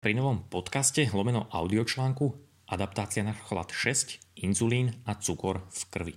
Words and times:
Pri 0.00 0.16
novom 0.16 0.48
podcaste 0.48 1.04
lomeno 1.12 1.44
audiočlánku 1.52 2.32
Adaptácia 2.72 3.20
na 3.20 3.36
chlad 3.36 3.68
6, 3.68 4.40
inzulín 4.40 4.96
a 5.04 5.12
cukor 5.20 5.68
v 5.68 5.82
krvi. 5.92 6.14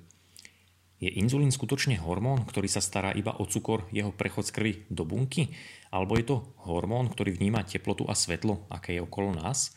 Je 1.04 1.12
inzulín 1.20 1.51
skutočne 1.51 2.00
hormón, 2.00 2.48
ktorý 2.48 2.72
sa 2.72 2.80
stará 2.80 3.11
iba 3.11 3.35
o 3.35 3.43
cukor, 3.43 3.83
jeho 3.92 4.16
prechod 4.16 4.48
z 4.48 4.56
krvi 4.56 4.74
do 4.88 5.04
bunky? 5.04 5.51
Alebo 5.92 6.16
je 6.16 6.24
to 6.24 6.56
hormón, 6.64 7.11
ktorý 7.11 7.35
vníma 7.35 7.67
teplotu 7.67 8.07
a 8.07 8.16
svetlo, 8.16 8.71
aké 8.71 8.96
je 8.96 9.04
okolo 9.04 9.36
nás? 9.36 9.75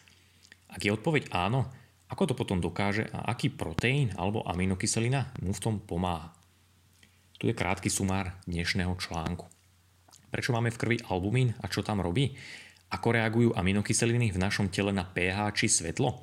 Ak 0.71 0.87
je 0.87 0.95
odpoveď 0.95 1.35
áno, 1.35 1.67
ako 2.07 2.31
to 2.31 2.35
potom 2.39 2.63
dokáže 2.63 3.11
a 3.11 3.27
aký 3.27 3.51
proteín 3.51 4.15
alebo 4.15 4.47
aminokyselina 4.47 5.35
mu 5.43 5.51
v 5.51 5.59
tom 5.59 5.83
pomáha? 5.83 6.31
Tu 7.43 7.51
je 7.51 7.59
krátky 7.59 7.91
sumár 7.91 8.39
dnešného 8.47 8.95
článku. 9.03 9.51
Prečo 10.31 10.55
máme 10.55 10.71
v 10.71 10.79
krvi 10.79 10.97
albumín 11.11 11.59
a 11.59 11.67
čo 11.67 11.83
tam 11.83 11.99
robí? 11.99 12.39
Ako 12.87 13.19
reagujú 13.19 13.51
aminokyseliny 13.51 14.31
v 14.31 14.39
našom 14.39 14.71
tele 14.71 14.95
na 14.95 15.03
pH 15.03 15.51
či 15.59 15.67
svetlo? 15.67 16.23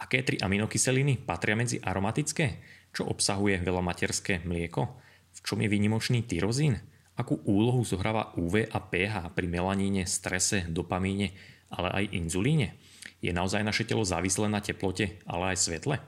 Aké 0.00 0.24
tri 0.24 0.40
aminokyseliny 0.40 1.20
patria 1.20 1.58
medzi 1.58 1.76
aromatické? 1.82 2.64
Čo 2.96 3.12
obsahuje 3.12 3.60
veľa 3.60 3.84
materské 3.84 4.40
mlieko? 4.46 4.88
V 5.36 5.40
čom 5.44 5.60
je 5.60 5.68
výnimočný 5.68 6.24
tyrozín? 6.24 6.80
Akú 7.18 7.42
úlohu 7.44 7.82
zohráva 7.84 8.32
UV 8.38 8.70
a 8.70 8.78
pH 8.78 9.34
pri 9.34 9.46
melaníne, 9.50 10.06
strese, 10.08 10.64
dopamíne, 10.70 11.34
ale 11.68 11.88
aj 11.92 12.04
inzulíne? 12.14 12.78
Je 13.18 13.34
naozaj 13.34 13.66
naše 13.66 13.84
telo 13.84 14.06
závislé 14.06 14.46
na 14.48 14.62
teplote, 14.62 15.18
ale 15.26 15.52
aj 15.52 15.66
svetle? 15.66 15.98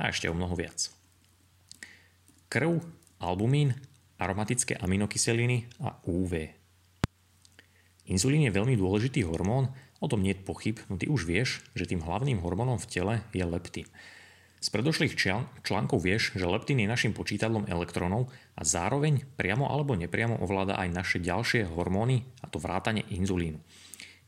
A 0.00 0.02
ešte 0.08 0.26
o 0.26 0.34
mnoho 0.34 0.56
viac. 0.56 0.88
Krv, 2.48 2.80
albumín, 3.20 3.76
aromatické 4.16 4.74
aminokyseliny 4.80 5.68
a 5.84 6.00
UV. 6.08 6.57
Inzulín 8.08 8.48
je 8.48 8.56
veľmi 8.56 8.72
dôležitý 8.80 9.20
hormón, 9.28 9.68
o 10.00 10.08
tom 10.08 10.24
nie 10.24 10.32
je 10.32 10.40
pochyb, 10.40 10.80
no 10.88 10.96
ty 10.96 11.12
už 11.12 11.28
vieš, 11.28 11.60
že 11.76 11.84
tým 11.84 12.00
hlavným 12.00 12.40
hormónom 12.40 12.80
v 12.80 12.88
tele 12.88 13.14
je 13.36 13.44
leptín. 13.44 13.84
Z 14.58 14.74
predošlých 14.74 15.14
článkov 15.62 16.02
vieš, 16.02 16.34
že 16.34 16.48
leptín 16.48 16.82
je 16.82 16.90
našim 16.90 17.14
počítadlom 17.14 17.70
elektrónov 17.70 18.26
a 18.58 18.66
zároveň 18.66 19.22
priamo 19.38 19.70
alebo 19.70 19.94
nepriamo 19.94 20.40
ovláda 20.42 20.74
aj 20.80 20.88
naše 20.90 21.18
ďalšie 21.22 21.68
hormóny, 21.68 22.26
a 22.42 22.50
to 22.50 22.58
vrátane 22.58 23.06
inzulínu. 23.12 23.60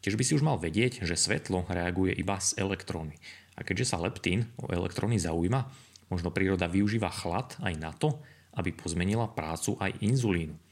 Tiež 0.04 0.14
by 0.14 0.22
si 0.22 0.36
už 0.38 0.46
mal 0.46 0.60
vedieť, 0.60 1.02
že 1.02 1.18
svetlo 1.18 1.66
reaguje 1.66 2.14
iba 2.14 2.38
s 2.38 2.54
elektrónmi. 2.54 3.16
A 3.58 3.66
keďže 3.66 3.90
sa 3.90 3.98
leptín 3.98 4.46
o 4.60 4.70
elektróny 4.70 5.18
zaujíma, 5.18 5.66
možno 6.12 6.30
príroda 6.30 6.70
využíva 6.70 7.10
chlad 7.10 7.58
aj 7.58 7.74
na 7.80 7.90
to, 7.90 8.22
aby 8.54 8.70
pozmenila 8.76 9.26
prácu 9.26 9.80
aj 9.82 9.98
inzulínu. 9.98 10.69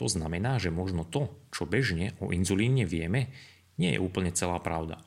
To 0.00 0.06
znamená, 0.08 0.56
že 0.56 0.72
možno 0.72 1.04
to, 1.04 1.30
čo 1.52 1.68
bežne 1.68 2.16
o 2.18 2.32
inzulíne 2.32 2.88
vieme, 2.88 3.32
nie 3.76 3.96
je 3.96 4.02
úplne 4.02 4.32
celá 4.32 4.60
pravda. 4.60 5.00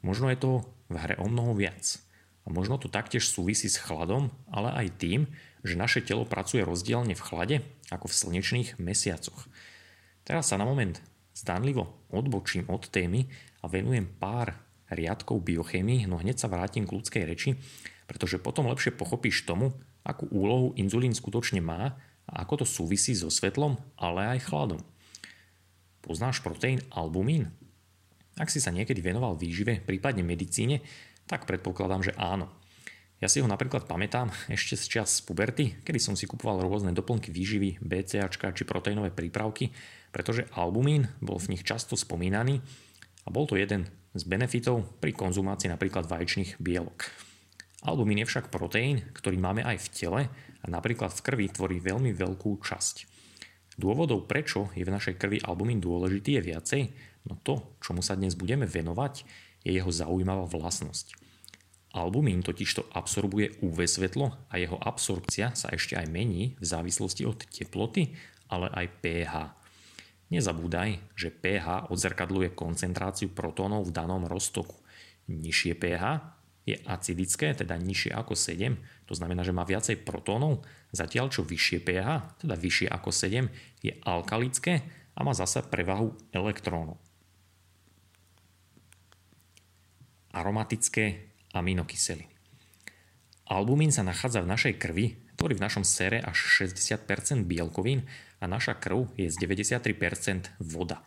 Možno 0.00 0.30
je 0.32 0.38
to 0.38 0.50
v 0.88 0.96
hre 0.96 1.16
o 1.20 1.26
mnoho 1.28 1.54
viac. 1.54 2.00
A 2.44 2.48
možno 2.48 2.80
to 2.80 2.88
taktiež 2.88 3.28
súvisí 3.28 3.68
s 3.68 3.78
chladom, 3.78 4.32
ale 4.48 4.72
aj 4.72 4.96
tým, 4.96 5.20
že 5.60 5.76
naše 5.76 6.00
telo 6.00 6.24
pracuje 6.24 6.64
rozdielne 6.64 7.12
v 7.12 7.24
chlade 7.24 7.56
ako 7.92 8.08
v 8.08 8.16
slnečných 8.16 8.68
mesiacoch. 8.80 9.44
Teraz 10.24 10.48
sa 10.48 10.56
na 10.56 10.64
moment 10.64 10.96
zdanlivo 11.36 12.08
odbočím 12.08 12.68
od 12.72 12.88
témy 12.88 13.28
a 13.60 13.68
venujem 13.68 14.08
pár 14.08 14.56
riadkov 14.90 15.44
biochémii, 15.46 16.08
no 16.08 16.18
hneď 16.18 16.42
sa 16.42 16.50
vrátim 16.50 16.88
k 16.88 16.94
ľudskej 16.96 17.22
reči, 17.28 17.60
pretože 18.10 18.42
potom 18.42 18.66
lepšie 18.66 18.96
pochopíš 18.96 19.46
tomu, 19.46 19.70
akú 20.02 20.26
úlohu 20.32 20.74
inzulín 20.74 21.14
skutočne 21.14 21.62
má 21.62 21.94
a 22.30 22.46
ako 22.46 22.62
to 22.62 22.66
súvisí 22.66 23.12
so 23.18 23.26
svetlom, 23.26 23.74
ale 23.98 24.38
aj 24.38 24.46
chladom. 24.46 24.80
Poznáš 26.00 26.40
proteín 26.40 26.80
albumín? 26.94 27.50
Ak 28.38 28.48
si 28.48 28.62
sa 28.62 28.72
niekedy 28.72 29.02
venoval 29.02 29.36
výžive, 29.36 29.82
prípadne 29.82 30.22
medicíne, 30.24 30.80
tak 31.26 31.44
predpokladám, 31.44 32.06
že 32.06 32.16
áno. 32.16 32.48
Ja 33.20 33.28
si 33.28 33.44
ho 33.44 33.48
napríklad 33.50 33.84
pamätám 33.84 34.32
ešte 34.48 34.80
z 34.80 35.00
čas 35.00 35.20
puberty, 35.20 35.76
kedy 35.84 36.00
som 36.00 36.14
si 36.16 36.24
kupoval 36.24 36.64
rôzne 36.64 36.96
doplnky 36.96 37.28
výživy, 37.28 37.76
BCAčka 37.84 38.56
či 38.56 38.64
proteínové 38.64 39.12
prípravky, 39.12 39.76
pretože 40.08 40.48
albumín 40.56 41.04
bol 41.20 41.36
v 41.36 41.52
nich 41.52 41.62
často 41.66 42.00
spomínaný 42.00 42.64
a 43.22 43.28
bol 43.28 43.44
to 43.44 43.60
jeden 43.60 43.92
z 44.16 44.22
benefitov 44.24 44.88
pri 45.04 45.12
konzumácii 45.12 45.68
napríklad 45.68 46.08
vaječných 46.08 46.56
bielok. 46.56 47.12
Albumín 47.84 48.24
je 48.24 48.28
však 48.28 48.48
proteín, 48.48 49.04
ktorý 49.12 49.36
máme 49.36 49.68
aj 49.68 49.76
v 49.84 49.88
tele 49.92 50.20
a 50.60 50.66
napríklad 50.68 51.12
v 51.12 51.24
krvi 51.24 51.46
tvorí 51.48 51.80
veľmi 51.80 52.12
veľkú 52.12 52.60
časť. 52.60 52.96
Dôvodov, 53.80 54.28
prečo 54.28 54.68
je 54.76 54.84
v 54.84 54.92
našej 54.92 55.16
krvi 55.16 55.40
albumín 55.40 55.80
dôležitý, 55.80 56.36
je 56.36 56.42
viacej, 56.52 56.82
no 57.28 57.40
to, 57.40 57.76
čomu 57.80 58.04
sa 58.04 58.12
dnes 58.12 58.36
budeme 58.36 58.68
venovať, 58.68 59.24
je 59.64 59.72
jeho 59.72 59.88
zaujímavá 59.88 60.44
vlastnosť. 60.44 61.16
Albumín 61.90 62.44
totižto 62.46 62.86
absorbuje 62.94 63.58
UV 63.66 63.82
svetlo 63.88 64.30
a 64.46 64.54
jeho 64.62 64.78
absorpcia 64.78 65.58
sa 65.58 65.74
ešte 65.74 65.98
aj 65.98 66.06
mení 66.06 66.54
v 66.60 66.64
závislosti 66.64 67.26
od 67.26 67.42
teploty, 67.50 68.14
ale 68.46 68.70
aj 68.70 68.86
pH. 69.02 69.34
Nezabúdaj, 70.30 71.18
že 71.18 71.34
pH 71.34 71.90
odzrkadluje 71.90 72.54
koncentráciu 72.54 73.34
protónov 73.34 73.90
v 73.90 73.94
danom 73.96 74.22
roztoku. 74.22 74.78
Nižšie 75.26 75.74
pH 75.74 76.22
je 76.68 76.76
acidické, 76.86 77.56
teda 77.56 77.76
nižšie 77.80 78.12
ako 78.12 78.36
7, 78.36 78.76
to 79.08 79.14
znamená, 79.16 79.42
že 79.42 79.56
má 79.56 79.64
viacej 79.64 80.04
protónov, 80.04 80.62
zatiaľ 80.92 81.32
čo 81.32 81.42
vyššie 81.42 81.82
pH, 81.82 82.08
teda 82.44 82.54
vyššie 82.54 82.88
ako 82.92 83.10
7, 83.10 83.48
je 83.80 83.92
alkalické 84.04 84.84
a 85.16 85.20
má 85.24 85.32
zasa 85.32 85.64
prevahu 85.64 86.14
elektrónov. 86.30 87.00
Aromatické 90.30 91.32
aminokyseliny. 91.50 92.30
Albumín 93.50 93.90
sa 93.90 94.06
nachádza 94.06 94.46
v 94.46 94.50
našej 94.54 94.78
krvi, 94.78 95.18
tvorí 95.34 95.58
v 95.58 95.64
našom 95.66 95.82
sere 95.82 96.22
až 96.22 96.68
60% 96.70 97.50
bielkovín 97.50 98.06
a 98.38 98.46
naša 98.46 98.78
krv 98.78 99.10
je 99.18 99.26
z 99.26 99.36
93% 99.42 100.54
voda. 100.62 101.02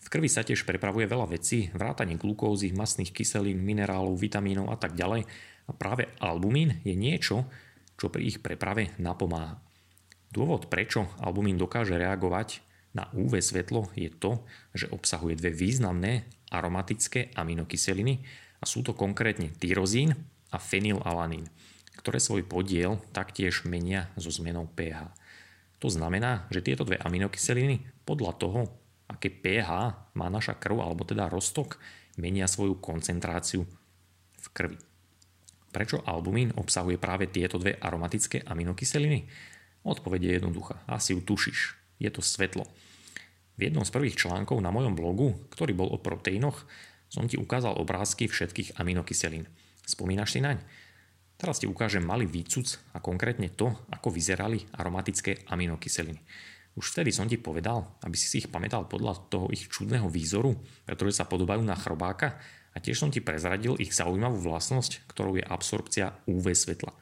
V 0.00 0.08
krvi 0.08 0.32
sa 0.32 0.40
tiež 0.40 0.64
prepravuje 0.64 1.04
veľa 1.04 1.28
vecí, 1.28 1.68
vrátanie 1.76 2.16
glukózy, 2.16 2.72
masných 2.72 3.12
kyselín, 3.12 3.60
minerálov, 3.60 4.16
vitamínov 4.16 4.72
a 4.72 4.76
tak 4.80 4.96
ďalej. 4.96 5.28
A 5.68 5.72
práve 5.76 6.08
albumín 6.18 6.80
je 6.82 6.96
niečo, 6.96 7.46
čo 8.00 8.08
pri 8.08 8.32
ich 8.32 8.40
preprave 8.40 8.96
napomáha. 8.96 9.60
Dôvod, 10.32 10.72
prečo 10.72 11.10
albumín 11.20 11.60
dokáže 11.60 12.00
reagovať 12.00 12.64
na 12.96 13.06
UV 13.14 13.38
svetlo 13.38 13.92
je 13.94 14.10
to, 14.10 14.42
že 14.74 14.90
obsahuje 14.90 15.38
dve 15.38 15.52
významné 15.54 16.26
aromatické 16.50 17.30
aminokyseliny 17.38 18.24
a 18.58 18.64
sú 18.66 18.82
to 18.82 18.96
konkrétne 18.96 19.52
tyrozín 19.60 20.16
a 20.50 20.58
fenylalanín, 20.58 21.46
ktoré 21.98 22.18
svoj 22.18 22.42
podiel 22.48 22.98
taktiež 23.14 23.62
menia 23.62 24.10
so 24.18 24.32
zmenou 24.32 24.66
pH. 24.74 25.06
To 25.80 25.88
znamená, 25.88 26.50
že 26.50 26.64
tieto 26.66 26.82
dve 26.84 26.98
aminokyseliny 26.98 28.04
podľa 28.04 28.32
toho, 28.36 28.60
aké 29.10 29.26
pH 29.26 29.70
má 30.14 30.30
naša 30.30 30.54
krv, 30.54 30.78
alebo 30.78 31.02
teda 31.02 31.26
roztok, 31.26 31.82
menia 32.14 32.46
svoju 32.46 32.78
koncentráciu 32.78 33.66
v 34.38 34.46
krvi. 34.54 34.78
Prečo 35.70 36.02
albumín 36.02 36.54
obsahuje 36.54 36.98
práve 36.98 37.30
tieto 37.30 37.58
dve 37.58 37.74
aromatické 37.78 38.46
aminokyseliny? 38.46 39.26
Odpoveď 39.86 40.20
je 40.22 40.32
jednoduchá. 40.38 40.82
Asi 40.86 41.14
ju 41.14 41.22
tušíš. 41.22 41.78
Je 41.98 42.10
to 42.10 42.22
svetlo. 42.22 42.66
V 43.54 43.70
jednom 43.70 43.84
z 43.86 43.92
prvých 43.92 44.18
článkov 44.18 44.58
na 44.58 44.72
mojom 44.72 44.96
blogu, 44.96 45.36
ktorý 45.52 45.76
bol 45.76 45.88
o 45.92 46.00
proteínoch, 46.00 46.64
som 47.10 47.26
ti 47.26 47.36
ukázal 47.38 47.78
obrázky 47.78 48.30
všetkých 48.30 48.78
aminokyselín. 48.78 49.46
Spomínaš 49.86 50.38
si 50.38 50.40
naň? 50.42 50.62
Teraz 51.40 51.58
ti 51.58 51.66
ukážem 51.66 52.04
malý 52.04 52.28
výcuc 52.28 52.76
a 52.92 53.00
konkrétne 53.00 53.48
to, 53.48 53.72
ako 53.90 54.12
vyzerali 54.12 54.60
aromatické 54.76 55.48
aminokyseliny. 55.48 56.20
Už 56.78 56.94
vtedy 56.94 57.10
som 57.10 57.26
ti 57.26 57.34
povedal, 57.34 57.82
aby 58.06 58.14
si 58.14 58.30
si 58.30 58.36
ich 58.44 58.48
pamätal 58.48 58.86
podľa 58.86 59.26
toho 59.26 59.50
ich 59.50 59.66
čudného 59.66 60.06
výzoru, 60.06 60.54
pretože 60.86 61.18
sa 61.18 61.26
podobajú 61.26 61.66
na 61.66 61.74
chrobáka 61.74 62.38
a 62.70 62.78
tiež 62.78 63.02
som 63.02 63.10
ti 63.10 63.18
prezradil 63.18 63.74
ich 63.82 63.90
zaujímavú 63.90 64.38
vlastnosť, 64.38 65.10
ktorou 65.10 65.34
je 65.38 65.44
absorpcia 65.44 66.14
UV 66.30 66.54
svetla. 66.54 66.94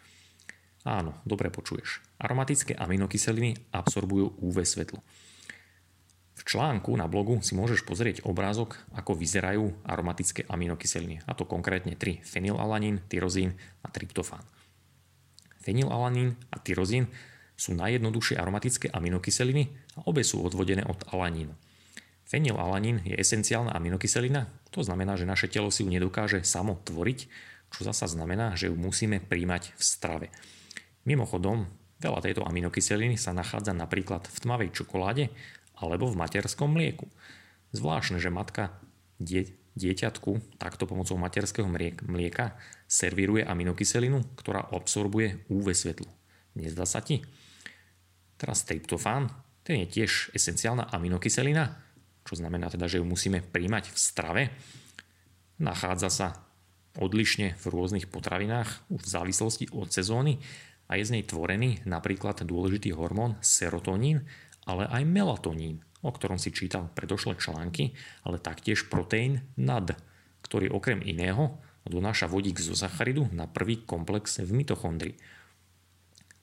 Áno, 0.88 1.20
dobre 1.28 1.52
počuješ. 1.52 2.00
Aromatické 2.16 2.72
aminokyseliny 2.72 3.76
absorbujú 3.76 4.40
UV 4.40 4.64
svetlo. 4.64 5.04
V 6.38 6.42
článku 6.46 6.94
na 6.94 7.10
blogu 7.10 7.42
si 7.44 7.58
môžeš 7.58 7.82
pozrieť 7.82 8.22
obrázok, 8.24 8.78
ako 8.94 9.18
vyzerajú 9.18 9.84
aromatické 9.84 10.46
aminokyseliny, 10.46 11.20
a 11.26 11.34
to 11.34 11.44
konkrétne 11.44 11.98
3. 11.98 12.24
Fenylalanín, 12.24 13.02
tyrozín 13.10 13.58
a 13.84 13.90
tryptofán. 13.90 14.46
Fenylalanín 15.60 16.38
a 16.48 16.56
tyrozín 16.62 17.10
sú 17.58 17.74
najjednoduchšie 17.74 18.38
aromatické 18.38 18.86
aminokyseliny 18.94 19.66
a 19.98 20.06
obe 20.06 20.22
sú 20.22 20.38
odvodené 20.46 20.86
od 20.86 21.02
alanínu. 21.10 21.50
Fenylalanín 22.22 23.02
je 23.02 23.18
esenciálna 23.18 23.74
aminokyselina, 23.74 24.46
to 24.70 24.86
znamená, 24.86 25.18
že 25.18 25.26
naše 25.26 25.50
telo 25.50 25.74
si 25.74 25.82
ju 25.82 25.90
nedokáže 25.90 26.46
samo 26.46 26.78
tvoriť, 26.86 27.18
čo 27.74 27.80
zasa 27.82 28.06
znamená, 28.06 28.54
že 28.54 28.70
ju 28.70 28.76
musíme 28.78 29.18
príjmať 29.18 29.74
v 29.74 29.82
strave. 29.82 30.26
Mimochodom, 31.02 31.66
veľa 31.98 32.20
tejto 32.22 32.46
aminokyseliny 32.46 33.18
sa 33.18 33.34
nachádza 33.34 33.74
napríklad 33.74 34.28
v 34.28 34.36
tmavej 34.38 34.70
čokoláde 34.70 35.32
alebo 35.80 36.06
v 36.06 36.20
materskom 36.20 36.70
mlieku. 36.70 37.10
Zvláštne, 37.74 38.22
že 38.22 38.30
matka 38.30 38.76
dieťatku 39.78 40.60
takto 40.60 40.84
pomocou 40.84 41.16
materského 41.16 41.66
mlieka 42.06 42.54
servíruje 42.84 43.44
aminokyselinu, 43.44 44.36
ktorá 44.36 44.68
absorbuje 44.68 45.48
UV 45.48 45.72
svetlo. 45.72 46.08
Nezdá 46.56 46.84
sa 46.84 47.00
ti? 47.00 47.24
Teraz 48.38 48.64
tryptofán, 48.64 49.28
ten 49.66 49.84
je 49.84 50.00
tiež 50.00 50.32
esenciálna 50.32 50.88
aminokyselina, 50.94 51.74
čo 52.24 52.38
znamená 52.38 52.70
teda, 52.70 52.86
že 52.86 53.02
ju 53.02 53.04
musíme 53.04 53.42
príjmať 53.42 53.90
v 53.90 53.98
strave. 53.98 54.42
Nachádza 55.58 56.08
sa 56.08 56.28
odlišne 56.96 57.58
v 57.58 57.64
rôznych 57.68 58.06
potravinách 58.08 58.88
v 58.88 59.04
závislosti 59.04 59.74
od 59.74 59.90
sezóny 59.90 60.38
a 60.88 60.96
je 60.96 61.04
z 61.04 61.12
nej 61.18 61.24
tvorený 61.26 61.82
napríklad 61.84 62.46
dôležitý 62.46 62.94
hormón 62.94 63.36
serotonín, 63.42 64.24
ale 64.64 64.86
aj 64.86 65.02
melatonín 65.04 65.82
o 66.02 66.10
ktorom 66.14 66.38
si 66.38 66.54
čítal 66.54 66.90
predošlé 66.94 67.34
články, 67.38 67.94
ale 68.22 68.38
taktiež 68.38 68.86
proteín 68.86 69.42
NAD, 69.58 69.98
ktorý 70.46 70.70
okrem 70.70 71.02
iného 71.02 71.58
donáša 71.88 72.28
vodík 72.28 72.60
zo 72.60 72.76
sacharidu 72.76 73.32
na 73.32 73.48
prvý 73.48 73.82
komplex 73.82 74.44
v 74.44 74.50
mitochondrii. 74.52 75.16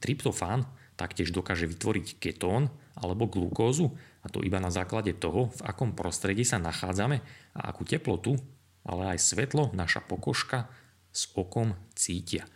Tryptofán 0.01 0.65
taktiež 0.95 1.31
dokáže 1.31 1.67
vytvoriť 1.67 2.19
ketón 2.19 2.71
alebo 2.95 3.27
glukózu 3.27 3.95
a 4.23 4.31
to 4.31 4.41
iba 4.41 4.57
na 4.63 4.71
základe 4.71 5.11
toho, 5.13 5.51
v 5.53 5.61
akom 5.67 5.93
prostredí 5.93 6.47
sa 6.47 6.57
nachádzame 6.57 7.21
a 7.53 7.61
akú 7.69 7.83
teplotu, 7.83 8.39
ale 8.87 9.15
aj 9.15 9.19
svetlo 9.21 9.75
naša 9.75 10.01
pokožka 10.01 10.71
s 11.11 11.29
okom 11.35 11.75
cítia. 11.93 12.47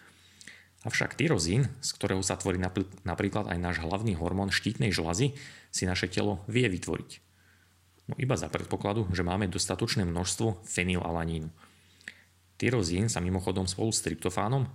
Avšak 0.87 1.19
tyrozín, 1.19 1.67
z 1.83 1.89
ktorého 1.91 2.23
sa 2.23 2.39
tvorí 2.39 2.55
napríklad 3.03 3.51
aj 3.51 3.59
náš 3.59 3.77
hlavný 3.83 4.15
hormón 4.15 4.47
štítnej 4.47 4.95
žlazy, 4.95 5.35
si 5.75 5.83
naše 5.83 6.07
telo 6.07 6.39
vie 6.47 6.71
vytvoriť. 6.71 7.11
No 8.09 8.15
iba 8.15 8.39
za 8.39 8.47
predpokladu, 8.47 9.11
že 9.11 9.21
máme 9.21 9.51
dostatočné 9.51 10.07
množstvo 10.07 10.63
fenylalanínu. 10.65 11.51
Tyrozín 12.55 13.11
sa 13.11 13.19
mimochodom 13.19 13.67
spolu 13.67 13.91
s 13.91 14.01
tryptofánom 14.01 14.71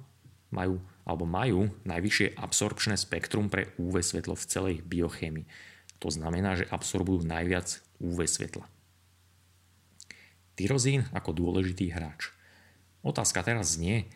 majú, 0.55 0.79
alebo 1.03 1.27
majú 1.27 1.75
najvyššie 1.83 2.39
absorpčné 2.39 2.95
spektrum 2.95 3.51
pre 3.51 3.75
UV 3.77 4.01
svetlo 4.01 4.39
v 4.39 4.49
celej 4.49 4.77
biochémii. 4.87 5.45
To 5.99 6.09
znamená, 6.09 6.55
že 6.55 6.71
absorbujú 6.71 7.27
najviac 7.27 7.83
UV 7.99 8.31
svetla. 8.31 8.71
Tyrozín 10.55 11.11
ako 11.11 11.35
dôležitý 11.35 11.91
hráč. 11.91 12.31
Otázka 13.03 13.43
teraz 13.43 13.75
znie, 13.75 14.06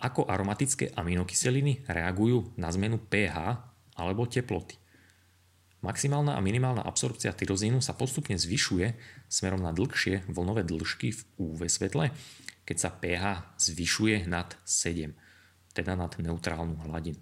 ako 0.00 0.24
aromatické 0.24 0.94
aminokyseliny 0.96 1.84
reagujú 1.90 2.54
na 2.56 2.70
zmenu 2.72 2.96
pH 2.96 3.60
alebo 3.98 4.24
teploty. 4.24 4.80
Maximálna 5.80 6.36
a 6.36 6.44
minimálna 6.44 6.84
absorpcia 6.84 7.32
tyrozínu 7.32 7.80
sa 7.80 7.96
postupne 7.96 8.36
zvyšuje 8.36 8.96
smerom 9.32 9.64
na 9.64 9.72
dlhšie 9.72 10.28
vlnové 10.28 10.60
dĺžky 10.64 11.08
v 11.12 11.20
UV 11.40 11.72
svetle, 11.72 12.12
keď 12.68 12.76
sa 12.76 12.90
pH 12.92 13.56
zvyšuje 13.56 14.28
nad 14.28 14.56
7, 14.68 15.16
teda 15.80 15.96
nad 15.96 16.12
neutrálnu 16.12 16.76
hladinu. 16.84 17.16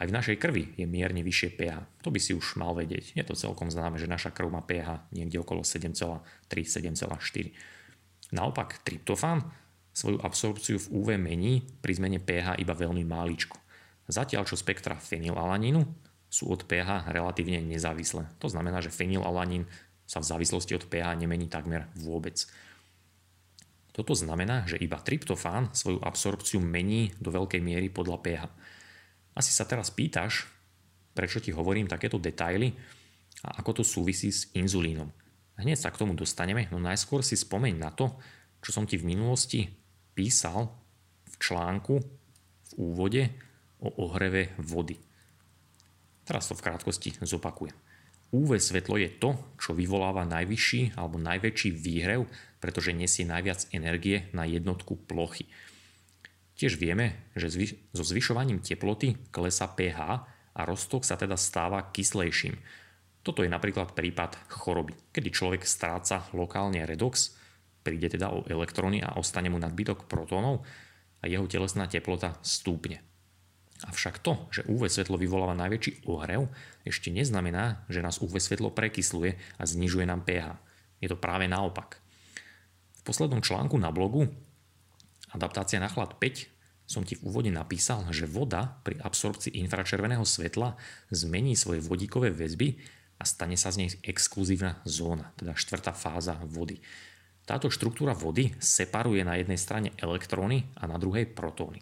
Aj 0.00 0.08
v 0.08 0.16
našej 0.16 0.40
krvi 0.40 0.74
je 0.80 0.88
mierne 0.88 1.20
vyššie 1.20 1.60
pH. 1.60 1.76
To 2.02 2.08
by 2.08 2.16
si 2.16 2.32
už 2.32 2.56
mal 2.56 2.72
vedieť. 2.72 3.14
Je 3.14 3.24
to 3.24 3.36
celkom 3.36 3.68
známe, 3.68 4.00
že 4.00 4.08
naša 4.08 4.32
krv 4.32 4.48
má 4.48 4.64
pH 4.64 5.12
niekde 5.12 5.38
okolo 5.38 5.60
7,3-7,4. 5.60 7.12
Naopak 8.32 8.80
tryptofán 8.80 9.44
svoju 9.92 10.18
absorpciu 10.24 10.80
v 10.80 10.86
UV 10.88 11.08
mení 11.20 11.68
pri 11.84 12.00
zmene 12.00 12.16
pH 12.16 12.56
iba 12.62 12.72
veľmi 12.72 13.04
máličko. 13.04 13.60
Zatiaľ 14.08 14.48
čo 14.48 14.56
spektra 14.56 14.96
fenylalanínu 14.96 15.84
sú 16.30 16.48
od 16.48 16.64
pH 16.64 17.12
relatívne 17.12 17.60
nezávislé. 17.60 18.24
To 18.40 18.48
znamená, 18.48 18.80
že 18.80 18.94
fenylalanín 18.94 19.68
sa 20.08 20.22
v 20.22 20.30
závislosti 20.32 20.74
od 20.80 20.88
pH 20.88 21.12
nemení 21.18 21.46
takmer 21.46 21.86
vôbec. 21.92 22.40
Toto 23.90 24.14
znamená, 24.14 24.64
že 24.70 24.78
iba 24.78 25.02
tryptofán 25.02 25.74
svoju 25.74 25.98
absorpciu 26.00 26.62
mení 26.62 27.10
do 27.18 27.34
veľkej 27.34 27.58
miery 27.58 27.90
podľa 27.90 28.18
pH. 28.22 28.42
Asi 29.34 29.50
sa 29.50 29.66
teraz 29.66 29.90
pýtaš, 29.90 30.46
prečo 31.14 31.42
ti 31.42 31.50
hovorím 31.50 31.90
takéto 31.90 32.18
detaily 32.22 32.70
a 33.46 33.58
ako 33.58 33.80
to 33.80 33.84
súvisí 33.86 34.30
s 34.30 34.50
inzulínom. 34.54 35.10
Hneď 35.58 35.76
sa 35.76 35.92
k 35.92 36.00
tomu 36.00 36.16
dostaneme, 36.16 36.70
no 36.72 36.80
najskôr 36.80 37.20
si 37.20 37.36
spomeň 37.36 37.74
na 37.76 37.90
to, 37.92 38.14
čo 38.64 38.70
som 38.72 38.88
ti 38.88 38.96
v 38.96 39.12
minulosti 39.12 39.68
písal 40.14 40.70
v 41.26 41.34
článku 41.36 41.94
v 42.00 42.72
úvode 42.78 43.22
o 43.80 44.08
ohreve 44.08 44.56
vody. 44.60 44.96
Teraz 46.24 46.46
to 46.46 46.54
v 46.54 46.64
krátkosti 46.64 47.10
zopakujem. 47.20 47.74
UV 48.30 48.62
svetlo 48.62 48.94
je 48.94 49.10
to, 49.18 49.34
čo 49.58 49.74
vyvoláva 49.74 50.22
najvyšší 50.22 50.94
alebo 50.94 51.18
najväčší 51.18 51.70
výhrev, 51.74 52.22
pretože 52.60 52.94
nesie 52.94 53.26
najviac 53.26 53.66
energie 53.72 54.28
na 54.36 54.44
jednotku 54.46 54.94
plochy. 55.08 55.48
Tiež 56.54 56.76
vieme, 56.76 57.32
že 57.32 57.48
so 57.96 58.04
zvyšovaním 58.04 58.60
teploty 58.60 59.16
klesa 59.32 59.66
pH 59.66 59.98
a 60.52 60.60
roztok 60.68 61.08
sa 61.08 61.16
teda 61.16 61.40
stáva 61.40 61.88
kyslejším. 61.88 62.60
Toto 63.24 63.40
je 63.40 63.48
napríklad 63.48 63.96
prípad 63.96 64.36
choroby, 64.52 64.92
kedy 65.12 65.28
človek 65.32 65.62
stráca 65.64 66.28
lokálne 66.36 66.84
redox 66.84 67.40
príde 67.80 68.12
teda 68.12 68.32
o 68.32 68.44
elektróny 68.44 69.00
a 69.00 69.16
ostane 69.16 69.48
mu 69.48 69.56
nadbytok 69.56 70.04
protónov 70.04 70.64
a 71.20 71.24
jeho 71.28 71.48
telesná 71.48 71.88
teplota 71.88 72.36
stúpne. 72.44 73.00
Avšak 73.80 74.20
to, 74.20 74.36
že 74.52 74.68
UV 74.68 74.92
svetlo 74.92 75.16
vyvoláva 75.16 75.56
najväčší 75.56 76.04
ohrev, 76.04 76.52
ešte 76.84 77.08
neznamená, 77.08 77.88
že 77.88 78.04
nás 78.04 78.20
UV 78.20 78.36
svetlo 78.36 78.68
prekysluje 78.76 79.40
a 79.56 79.62
znižuje 79.64 80.04
nám 80.04 80.20
pH. 80.20 80.52
Je 81.00 81.08
to 81.08 81.16
práve 81.16 81.48
naopak. 81.48 81.99
V 83.00 83.08
poslednom 83.08 83.40
článku 83.40 83.80
na 83.80 83.88
blogu 83.88 84.28
Adaptácia 85.30 85.78
na 85.78 85.88
chlad 85.88 86.18
5 86.18 86.90
som 86.90 87.06
ti 87.06 87.14
v 87.14 87.30
úvode 87.30 87.54
napísal, 87.54 88.02
že 88.10 88.26
voda 88.26 88.82
pri 88.82 88.98
absorpcii 88.98 89.54
infračerveného 89.62 90.26
svetla 90.26 90.74
zmení 91.14 91.54
svoje 91.54 91.78
vodíkové 91.80 92.34
väzby 92.34 92.82
a 93.16 93.22
stane 93.22 93.54
sa 93.54 93.70
z 93.70 93.86
nej 93.86 93.90
exkluzívna 94.02 94.82
zóna, 94.82 95.30
teda 95.38 95.54
štvrtá 95.54 95.94
fáza 95.94 96.34
vody. 96.50 96.82
Táto 97.46 97.70
štruktúra 97.70 98.10
vody 98.10 98.50
separuje 98.58 99.22
na 99.22 99.38
jednej 99.38 99.56
strane 99.56 99.94
elektróny 100.02 100.66
a 100.82 100.90
na 100.90 100.98
druhej 100.98 101.30
protóny. 101.30 101.78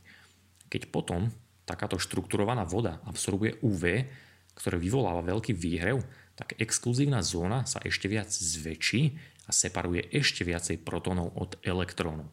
Keď 0.69 0.93
potom 0.93 1.33
takáto 1.65 1.97
štrukturovaná 1.97 2.69
voda 2.69 3.01
absorbuje 3.09 3.65
UV, 3.65 4.05
ktoré 4.53 4.77
vyvoláva 4.77 5.25
veľký 5.25 5.57
výhrev, 5.57 6.05
tak 6.37 6.53
exkluzívna 6.61 7.25
zóna 7.25 7.65
sa 7.65 7.81
ešte 7.81 8.13
viac 8.13 8.29
zväčší 8.29 9.17
a 9.49 9.51
separuje 9.51 10.05
ešte 10.13 10.45
viacej 10.45 10.85
protónov 10.85 11.33
od 11.35 11.57
elektrónov. 11.65 12.29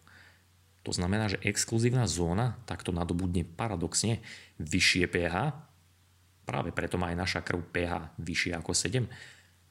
To 0.86 0.92
znamená, 0.94 1.32
že 1.32 1.42
exkluzívna 1.42 2.06
zóna 2.06 2.62
takto 2.70 2.94
nadobudne 2.94 3.42
paradoxne 3.42 4.22
vyššie 4.62 5.10
pH, 5.10 5.56
práve 6.46 6.70
preto 6.70 7.02
má 7.02 7.10
aj 7.10 7.18
naša 7.18 7.42
krv 7.42 7.66
pH 7.74 8.14
vyššie 8.22 8.52
ako 8.54 8.72
7 8.76 9.10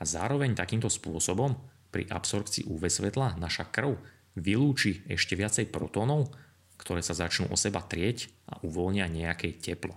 a 0.00 0.02
zároveň 0.02 0.58
takýmto 0.58 0.90
spôsobom 0.90 1.54
pri 1.94 2.10
absorpcii 2.10 2.66
UV 2.66 2.90
svetla 2.90 3.38
naša 3.38 3.70
krv 3.70 3.94
vylúči 4.34 5.06
ešte 5.06 5.38
viacej 5.38 5.70
protónov, 5.70 6.34
ktoré 6.74 6.98
sa 7.06 7.14
začnú 7.14 7.46
o 7.54 7.56
seba 7.56 7.78
trieť 7.78 8.26
a 8.50 8.58
uvoľnia 8.66 9.06
nejaké 9.06 9.54
teplo. 9.62 9.94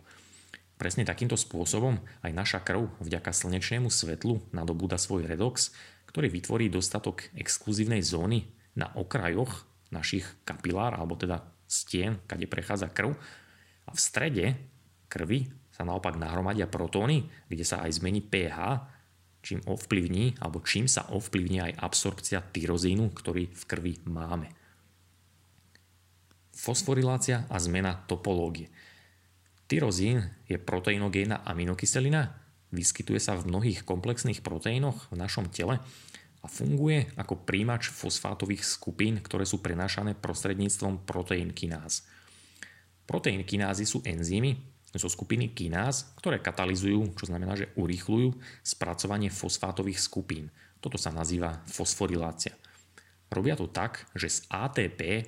Presne 0.78 1.10
takýmto 1.10 1.34
spôsobom 1.34 1.98
aj 2.22 2.32
naša 2.38 2.60
krv 2.62 2.94
vďaka 3.02 3.34
slnečnému 3.34 3.90
svetlu 3.90 4.46
nadobúda 4.54 5.02
svoj 5.02 5.26
redox, 5.26 5.74
ktorý 6.08 6.28
vytvorí 6.32 6.66
dostatok 6.72 7.30
exkluzívnej 7.36 8.02
zóny 8.02 8.48
na 8.80 8.90
okrajoch 8.96 9.68
našich 9.92 10.26
kapilár, 10.48 10.96
alebo 10.96 11.20
teda 11.20 11.44
stien, 11.68 12.20
kade 12.26 12.48
prechádza 12.48 12.90
krv. 12.92 13.16
A 13.88 13.92
v 13.92 14.00
strede 14.00 14.46
krvi 15.08 15.48
sa 15.72 15.86
naopak 15.86 16.18
nahromadia 16.18 16.66
protóny, 16.66 17.28
kde 17.48 17.64
sa 17.64 17.84
aj 17.86 18.02
zmení 18.02 18.24
pH 18.24 18.58
čím 19.48 19.64
ovplyvní, 19.64 20.44
alebo 20.44 20.60
čím 20.60 20.92
sa 20.92 21.08
ovplyvní 21.08 21.64
aj 21.64 21.80
absorpcia 21.80 22.44
tyrozínu, 22.44 23.16
ktorý 23.16 23.48
v 23.48 23.64
krvi 23.64 23.94
máme. 24.04 24.52
Fosforilácia 26.52 27.48
a 27.48 27.56
zmena 27.56 27.96
topológie. 28.12 28.68
Tyrozín 29.72 30.20
je 30.52 30.60
proteinogénna 30.60 31.48
aminokyselina, 31.48 32.28
vyskytuje 32.72 33.20
sa 33.22 33.40
v 33.40 33.48
mnohých 33.48 33.88
komplexných 33.88 34.44
proteínoch 34.44 35.12
v 35.12 35.16
našom 35.16 35.48
tele 35.52 35.80
a 36.42 36.48
funguje 36.48 37.12
ako 37.18 37.44
príjimač 37.48 37.90
fosfátových 37.90 38.64
skupín, 38.64 39.20
ktoré 39.20 39.48
sú 39.48 39.64
prenášané 39.64 40.16
prostredníctvom 40.16 41.08
proteín 41.08 41.56
kináz. 41.56 42.06
Proteín 43.08 43.48
kinázy 43.48 43.88
sú 43.88 44.04
enzymy, 44.04 44.78
zo 44.96 45.12
skupiny 45.12 45.52
kináz, 45.52 46.16
ktoré 46.18 46.40
katalizujú, 46.40 47.12
čo 47.20 47.28
znamená, 47.28 47.60
že 47.60 47.70
urýchľujú 47.76 48.30
spracovanie 48.64 49.28
fosfátových 49.28 50.00
skupín. 50.00 50.48
Toto 50.80 50.96
sa 50.96 51.12
nazýva 51.12 51.62
fosforilácia. 51.68 52.56
Robia 53.28 53.60
to 53.60 53.68
tak, 53.68 54.08
že 54.16 54.32
z 54.32 54.38
ATP, 54.48 55.28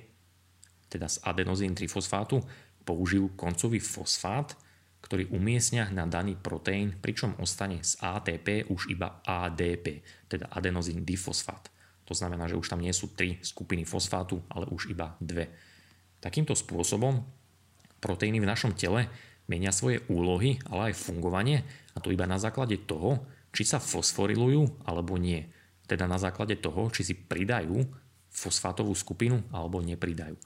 teda 0.88 1.06
z 1.06 1.20
adenozín 1.20 1.76
trifosfátu, 1.76 2.40
použijú 2.82 3.36
koncový 3.36 3.78
fosfát, 3.78 4.56
ktorý 5.00 5.32
umiestňa 5.32 5.90
na 5.96 6.04
daný 6.04 6.36
proteín, 6.36 6.96
pričom 7.00 7.36
ostane 7.40 7.80
z 7.80 7.96
ATP 8.00 8.68
už 8.68 8.92
iba 8.92 9.24
ADP, 9.24 10.04
teda 10.28 10.52
adenozín 10.52 11.02
difosfát. 11.04 11.72
To 12.04 12.12
znamená, 12.12 12.50
že 12.50 12.58
už 12.58 12.74
tam 12.74 12.82
nie 12.82 12.90
sú 12.90 13.14
tri 13.14 13.38
skupiny 13.38 13.86
fosfátu, 13.86 14.42
ale 14.50 14.66
už 14.68 14.90
iba 14.90 15.14
dve. 15.22 15.50
Takýmto 16.18 16.58
spôsobom 16.58 17.22
proteíny 18.02 18.42
v 18.42 18.50
našom 18.50 18.74
tele 18.74 19.06
menia 19.46 19.70
svoje 19.70 20.02
úlohy, 20.10 20.58
ale 20.68 20.90
aj 20.90 21.00
fungovanie 21.00 21.62
a 21.94 21.98
to 21.98 22.10
iba 22.10 22.26
na 22.26 22.38
základe 22.38 22.82
toho, 22.82 23.24
či 23.50 23.66
sa 23.66 23.82
fosforilujú 23.82 24.86
alebo 24.86 25.18
nie. 25.18 25.46
Teda 25.86 26.06
na 26.06 26.18
základe 26.18 26.58
toho, 26.58 26.86
či 26.94 27.02
si 27.02 27.14
pridajú 27.18 27.82
fosfátovú 28.30 28.94
skupinu 28.94 29.42
alebo 29.50 29.82
nepridajú. 29.82 30.38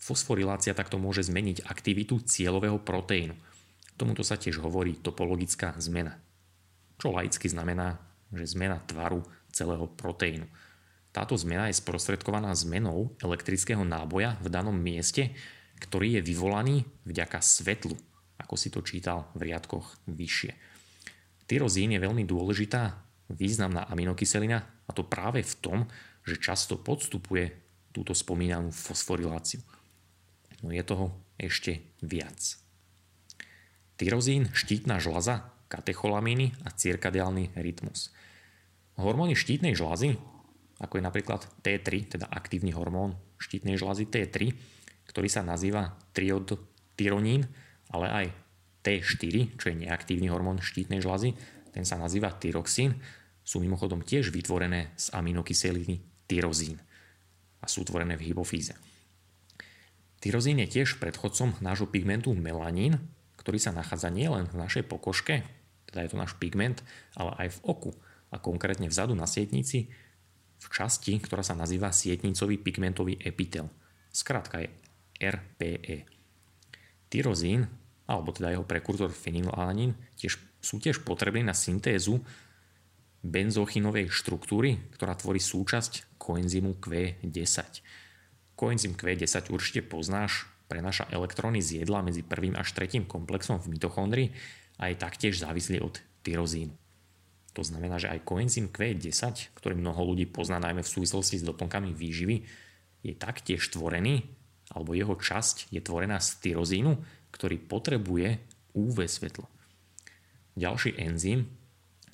Fosforilácia 0.00 0.72
takto 0.72 0.96
môže 0.96 1.26
zmeniť 1.26 1.66
aktivitu 1.66 2.22
cieľového 2.22 2.80
proteínu. 2.80 3.34
Tomuto 4.00 4.24
sa 4.24 4.40
tiež 4.40 4.64
hovorí 4.64 4.96
topologická 4.96 5.76
zmena. 5.76 6.16
Čo 6.96 7.12
laicky 7.12 7.52
znamená, 7.52 8.00
že 8.32 8.56
zmena 8.56 8.80
tvaru 8.88 9.20
celého 9.52 9.84
proteínu. 9.92 10.48
Táto 11.12 11.36
zmena 11.36 11.68
je 11.68 11.76
sprostredkovaná 11.76 12.48
zmenou 12.56 13.12
elektrického 13.20 13.84
náboja 13.84 14.40
v 14.40 14.48
danom 14.48 14.72
mieste, 14.72 15.36
ktorý 15.84 16.16
je 16.16 16.22
vyvolaný 16.24 16.88
vďaka 17.04 17.44
svetlu, 17.44 17.92
ako 18.40 18.54
si 18.56 18.72
to 18.72 18.80
čítal 18.80 19.28
v 19.36 19.52
riadkoch 19.52 20.00
vyššie. 20.08 20.56
Tyrozín 21.44 21.92
je 21.92 22.00
veľmi 22.00 22.24
dôležitá, 22.24 22.96
významná 23.28 23.84
aminokyselina 23.90 24.64
a 24.88 24.90
to 24.96 25.04
práve 25.04 25.44
v 25.44 25.54
tom, 25.60 25.78
že 26.24 26.40
často 26.40 26.80
podstupuje 26.80 27.52
túto 27.92 28.16
spomínanú 28.16 28.72
fosforiláciu. 28.72 29.60
No 30.64 30.72
je 30.72 30.80
toho 30.86 31.12
ešte 31.36 31.84
viac. 32.00 32.59
Tyrozín, 34.00 34.48
štítna 34.56 34.96
žlaza, 34.96 35.52
katecholamíny 35.68 36.56
a 36.64 36.72
cirkadiálny 36.72 37.52
rytmus. 37.52 38.08
Hormóny 38.96 39.36
štítnej 39.36 39.76
žlazy, 39.76 40.16
ako 40.80 40.96
je 40.96 41.04
napríklad 41.04 41.44
T3, 41.60 42.16
teda 42.16 42.24
aktívny 42.32 42.72
hormón 42.72 43.20
štítnej 43.36 43.76
žlazy 43.76 44.08
T3, 44.08 44.56
ktorý 45.04 45.28
sa 45.28 45.44
nazýva 45.44 46.00
tyronín, 46.96 47.44
ale 47.92 48.06
aj 48.08 48.26
T4, 48.80 49.60
čo 49.60 49.68
je 49.68 49.76
neaktívny 49.84 50.32
hormón 50.32 50.64
štítnej 50.64 51.04
žlazy, 51.04 51.36
ten 51.68 51.84
sa 51.84 52.00
nazýva 52.00 52.32
tyroxín, 52.32 52.96
sú 53.44 53.60
mimochodom 53.60 54.00
tiež 54.00 54.32
vytvorené 54.32 54.96
z 54.96 55.12
aminokyseliny 55.12 56.24
tyrozín 56.24 56.80
a 57.60 57.68
sú 57.68 57.84
tvorené 57.84 58.16
v 58.16 58.32
hypofíze. 58.32 58.72
Tyrozín 60.24 60.56
je 60.64 60.80
tiež 60.80 60.96
predchodcom 60.96 61.60
nášho 61.60 61.84
pigmentu 61.84 62.32
melanín, 62.32 62.96
ktorý 63.40 63.56
sa 63.56 63.72
nachádza 63.72 64.12
nielen 64.12 64.52
v 64.52 64.60
našej 64.60 64.84
pokožke, 64.84 65.40
teda 65.88 66.04
je 66.04 66.10
to 66.12 66.20
náš 66.20 66.36
pigment, 66.36 66.84
ale 67.16 67.32
aj 67.40 67.56
v 67.56 67.62
oku 67.64 67.90
a 68.30 68.36
konkrétne 68.38 68.86
vzadu 68.86 69.16
na 69.16 69.24
sietnici 69.24 69.90
v 70.60 70.66
časti, 70.68 71.16
ktorá 71.16 71.40
sa 71.40 71.56
nazýva 71.56 71.88
sietnicový 71.90 72.60
pigmentový 72.60 73.16
epitel. 73.24 73.72
Skrátka 74.12 74.60
je 74.60 74.68
RPE. 75.16 76.04
Tyrozín, 77.10 77.66
alebo 78.06 78.30
teda 78.30 78.54
jeho 78.54 78.68
prekurzor 78.68 79.10
fenylalanín, 79.10 79.96
tiež, 80.14 80.38
sú 80.60 80.78
tiež 80.78 81.02
potrebné 81.02 81.42
na 81.42 81.56
syntézu 81.56 82.20
benzochinovej 83.24 84.12
štruktúry, 84.12 84.78
ktorá 84.94 85.16
tvorí 85.16 85.40
súčasť 85.42 86.20
koenzymu 86.20 86.78
Q10. 86.78 87.82
Koenzym 88.54 88.94
Q10 88.94 89.48
určite 89.48 89.80
poznáš, 89.84 90.46
prenáša 90.70 91.10
elektróny 91.10 91.58
z 91.58 91.82
jedla 91.82 92.06
medzi 92.06 92.22
prvým 92.22 92.54
až 92.54 92.70
tretím 92.70 93.02
komplexom 93.02 93.58
v 93.58 93.74
mitochondrii 93.74 94.30
a 94.78 94.86
je 94.86 94.96
taktiež 94.96 95.42
závislý 95.42 95.82
od 95.82 95.98
tyrozínu. 96.22 96.70
To 97.58 97.66
znamená, 97.66 97.98
že 97.98 98.06
aj 98.06 98.22
koenzym 98.22 98.70
Q10, 98.70 99.58
ktorý 99.58 99.74
mnoho 99.74 100.14
ľudí 100.14 100.30
pozná 100.30 100.62
najmä 100.62 100.86
v 100.86 100.92
súvislosti 100.94 101.42
s 101.42 101.44
doplnkami 101.44 101.90
výživy, 101.90 102.46
je 103.02 103.12
taktiež 103.18 103.66
tvorený, 103.74 104.30
alebo 104.70 104.94
jeho 104.94 105.18
časť 105.18 105.74
je 105.74 105.82
tvorená 105.82 106.22
z 106.22 106.38
tyrozínu, 106.46 106.94
ktorý 107.34 107.58
potrebuje 107.58 108.38
UV 108.78 109.10
svetlo. 109.10 109.50
Ďalší 110.54 110.94
enzym, 111.02 111.50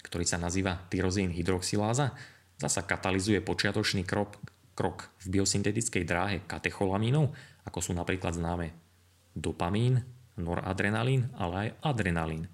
ktorý 0.00 0.24
sa 0.24 0.40
nazýva 0.40 0.88
tyrozín 0.88 1.34
hydroxyláza, 1.36 2.16
zasa 2.56 2.80
katalizuje 2.88 3.44
počiatočný 3.44 4.08
krok, 4.08 4.40
krok 4.72 5.12
v 5.20 5.36
biosyntetickej 5.36 6.04
dráhe 6.08 6.36
katecholamínov, 6.48 7.36
ako 7.66 7.78
sú 7.82 7.92
napríklad 7.92 8.38
známe 8.38 8.72
dopamín, 9.36 10.00
noradrenalín, 10.38 11.28
ale 11.36 11.54
aj 11.54 11.68
adrenalín. 11.84 12.48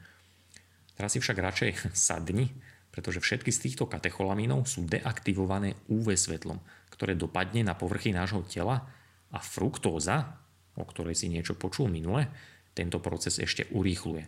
Teraz 0.97 1.14
si 1.14 1.23
však 1.23 1.38
radšej 1.38 1.71
sadni, 1.95 2.50
pretože 2.92 3.25
všetky 3.25 3.49
z 3.49 3.62
týchto 3.69 3.88
katecholamínov 3.88 4.69
sú 4.69 4.85
deaktivované 4.85 5.76
UV 5.88 6.16
svetlom, 6.16 6.61
ktoré 6.92 7.16
dopadne 7.16 7.64
na 7.64 7.73
povrchy 7.73 8.12
nášho 8.12 8.45
tela 8.45 8.85
a 9.33 9.38
fruktóza, 9.40 10.45
o 10.76 10.85
ktorej 10.85 11.16
si 11.16 11.33
niečo 11.33 11.57
počul 11.57 11.88
minule, 11.88 12.28
tento 12.76 13.00
proces 13.00 13.40
ešte 13.40 13.69
urýchluje. 13.73 14.25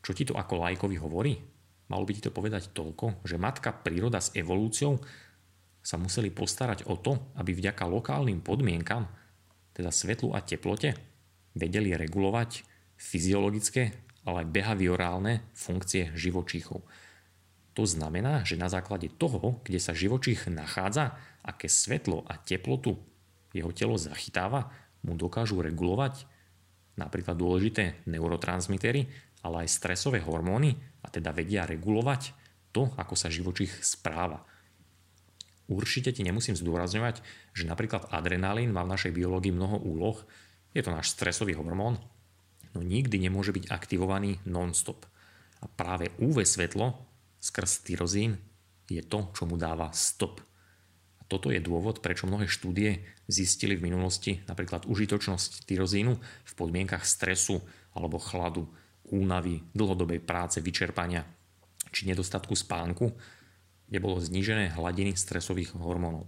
Čo 0.00 0.12
ti 0.16 0.24
to 0.24 0.36
ako 0.36 0.64
lajkovi 0.64 0.96
hovorí? 1.00 1.34
Malo 1.86 2.04
by 2.08 2.12
ti 2.18 2.22
to 2.24 2.34
povedať 2.34 2.72
toľko, 2.72 3.22
že 3.22 3.40
matka 3.40 3.70
príroda 3.72 4.18
s 4.18 4.32
evolúciou 4.34 4.98
sa 5.86 5.96
museli 6.00 6.34
postarať 6.34 6.88
o 6.90 6.98
to, 6.98 7.30
aby 7.38 7.54
vďaka 7.54 7.86
lokálnym 7.86 8.42
podmienkam, 8.42 9.06
teda 9.76 9.92
svetlu 9.92 10.32
a 10.32 10.40
teplote, 10.40 10.96
vedeli 11.52 11.92
regulovať 11.92 12.64
fyziologické, 12.96 13.92
ale 14.24 14.42
aj 14.42 14.52
behaviorálne 14.52 15.44
funkcie 15.52 16.16
živočíchov. 16.16 16.80
To 17.76 17.84
znamená, 17.84 18.40
že 18.48 18.56
na 18.56 18.72
základe 18.72 19.12
toho, 19.12 19.60
kde 19.60 19.76
sa 19.76 19.92
živočích 19.92 20.48
nachádza, 20.48 21.12
aké 21.44 21.68
svetlo 21.68 22.24
a 22.24 22.40
teplotu 22.40 22.96
jeho 23.52 23.68
telo 23.76 24.00
zachytáva, 24.00 24.72
mu 25.04 25.12
dokážu 25.12 25.60
regulovať 25.60 26.24
napríklad 26.96 27.36
dôležité 27.36 28.08
neurotransmitery, 28.08 29.06
ale 29.44 29.68
aj 29.68 29.76
stresové 29.76 30.24
hormóny 30.24 30.74
a 31.04 31.12
teda 31.12 31.30
vedia 31.30 31.68
regulovať 31.68 32.32
to, 32.72 32.90
ako 32.96 33.14
sa 33.14 33.28
živočích 33.28 33.84
správa. 33.84 34.42
Určite 35.66 36.14
ti 36.14 36.22
nemusím 36.22 36.54
zdôrazňovať, 36.54 37.22
že 37.50 37.66
napríklad 37.66 38.06
adrenalín 38.14 38.70
má 38.70 38.86
v 38.86 38.92
našej 38.94 39.12
biológii 39.14 39.50
mnoho 39.50 39.82
úloh, 39.82 40.16
je 40.70 40.82
to 40.84 40.94
náš 40.94 41.10
stresový 41.10 41.58
hormón, 41.58 41.98
no 42.70 42.80
nikdy 42.84 43.18
nemôže 43.18 43.50
byť 43.50 43.72
aktivovaný 43.72 44.38
non-stop. 44.46 45.08
A 45.64 45.66
práve 45.66 46.12
UV 46.22 46.46
svetlo 46.46 46.94
skrz 47.40 47.82
tyrozín 47.82 48.38
je 48.86 49.02
to, 49.02 49.32
čo 49.34 49.48
mu 49.48 49.58
dáva 49.58 49.90
stop. 49.90 50.38
A 51.18 51.22
toto 51.26 51.50
je 51.50 51.58
dôvod, 51.58 51.98
prečo 51.98 52.30
mnohé 52.30 52.46
štúdie 52.46 53.02
zistili 53.26 53.74
v 53.74 53.90
minulosti 53.90 54.46
napríklad 54.46 54.86
užitočnosť 54.86 55.66
tyrozínu 55.66 56.12
v 56.22 56.52
podmienkach 56.54 57.02
stresu 57.02 57.58
alebo 57.96 58.22
chladu 58.22 58.70
únavy, 59.10 59.66
dlhodobej 59.74 60.22
práce, 60.22 60.62
vyčerpania 60.62 61.26
či 61.90 62.06
nedostatku 62.06 62.52
spánku, 62.52 63.10
kde 63.86 63.98
bolo 64.02 64.18
znížené 64.18 64.74
hladiny 64.74 65.14
stresových 65.14 65.74
hormónov. 65.78 66.26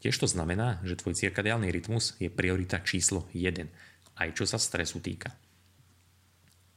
Tiež 0.00 0.20
to 0.20 0.28
znamená, 0.28 0.84
že 0.84 1.00
tvoj 1.00 1.16
cirkadiálny 1.16 1.72
rytmus 1.72 2.16
je 2.20 2.28
priorita 2.28 2.80
číslo 2.84 3.24
1, 3.32 3.68
aj 4.20 4.28
čo 4.36 4.44
sa 4.44 4.60
stresu 4.60 5.00
týka. 5.00 5.32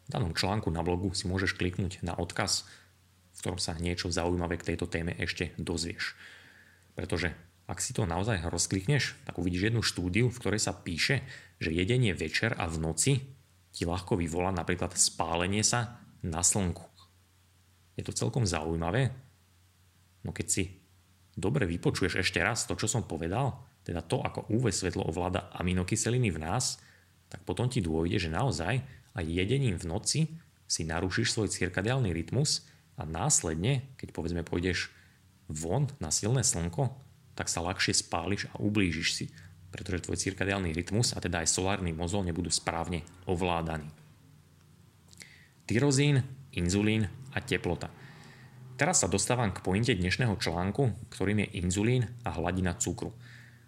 V 0.07 0.15
danom 0.15 0.31
článku 0.31 0.71
na 0.71 0.79
blogu 0.79 1.11
si 1.11 1.27
môžeš 1.27 1.59
kliknúť 1.59 1.99
na 1.99 2.15
odkaz, 2.15 2.63
v 3.35 3.39
ktorom 3.43 3.59
sa 3.59 3.75
niečo 3.75 4.07
zaujímavé 4.07 4.55
k 4.55 4.73
tejto 4.73 4.87
téme 4.87 5.11
ešte 5.19 5.51
dozvieš. 5.59 6.15
Pretože 6.95 7.35
ak 7.67 7.83
si 7.83 7.91
to 7.91 8.07
naozaj 8.07 8.47
rozklikneš, 8.47 9.19
tak 9.27 9.35
uvidíš 9.35 9.69
jednu 9.69 9.83
štúdiu, 9.83 10.31
v 10.31 10.39
ktorej 10.39 10.63
sa 10.63 10.71
píše, 10.71 11.27
že 11.59 11.75
jedenie 11.75 12.15
večer 12.15 12.55
a 12.55 12.71
v 12.71 12.79
noci 12.79 13.13
ti 13.75 13.83
ľahko 13.83 14.15
vyvolá 14.15 14.55
napríklad 14.55 14.95
spálenie 14.95 15.67
sa 15.67 15.99
na 16.23 16.39
slnku. 16.39 16.87
Je 17.99 18.07
to 18.07 18.15
celkom 18.15 18.47
zaujímavé, 18.47 19.11
no 20.25 20.31
keď 20.33 20.47
si 20.47 20.63
dobre 21.37 21.69
vypočuješ 21.69 22.21
ešte 22.21 22.39
raz 22.41 22.65
to, 22.65 22.73
čo 22.73 22.89
som 22.89 23.05
povedal, 23.05 23.61
teda 23.85 24.03
to, 24.03 24.19
ako 24.19 24.49
UV 24.51 24.73
svetlo 24.73 25.05
ovláda 25.05 25.51
aminokyseliny 25.55 26.33
v 26.33 26.41
nás, 26.41 26.81
tak 27.27 27.43
potom 27.43 27.67
ti 27.67 27.83
dôjde, 27.83 28.27
že 28.27 28.33
naozaj 28.33 28.81
aj 29.13 29.25
jedením 29.25 29.75
v 29.75 29.85
noci 29.85 30.19
si 30.67 30.81
narušíš 30.83 31.35
svoj 31.35 31.49
cirkadiálny 31.51 32.11
rytmus 32.11 32.67
a 32.99 33.07
následne, 33.07 33.87
keď 33.95 34.11
povedzme 34.11 34.43
pôjdeš 34.43 34.91
von 35.47 35.87
na 36.03 36.11
silné 36.11 36.43
slnko, 36.43 36.91
tak 37.37 37.47
sa 37.47 37.63
ľahšie 37.63 37.95
spáliš 37.95 38.51
a 38.51 38.59
ublížiš 38.59 39.09
si 39.13 39.25
pretože 39.77 40.07
tvoj 40.07 40.17
cirkadiálny 40.17 40.71
rytmus 40.71 41.11
a 41.13 41.21
teda 41.21 41.43
aj 41.43 41.51
solárny 41.51 41.91
mozol 41.91 42.23
nebudú 42.23 42.47
správne 42.47 43.03
ovládaní. 43.27 43.91
Tyrozín, 45.67 46.23
inzulín 46.55 47.11
a 47.35 47.43
teplota. 47.43 47.91
Teraz 48.77 49.01
sa 49.01 49.09
dostávam 49.09 49.49
k 49.49 49.65
pointe 49.65 49.89
dnešného 49.89 50.37
článku, 50.37 51.09
ktorým 51.09 51.41
je 51.41 51.65
inzulín 51.65 52.13
a 52.21 52.29
hladina 52.37 52.77
cukru. 52.77 53.09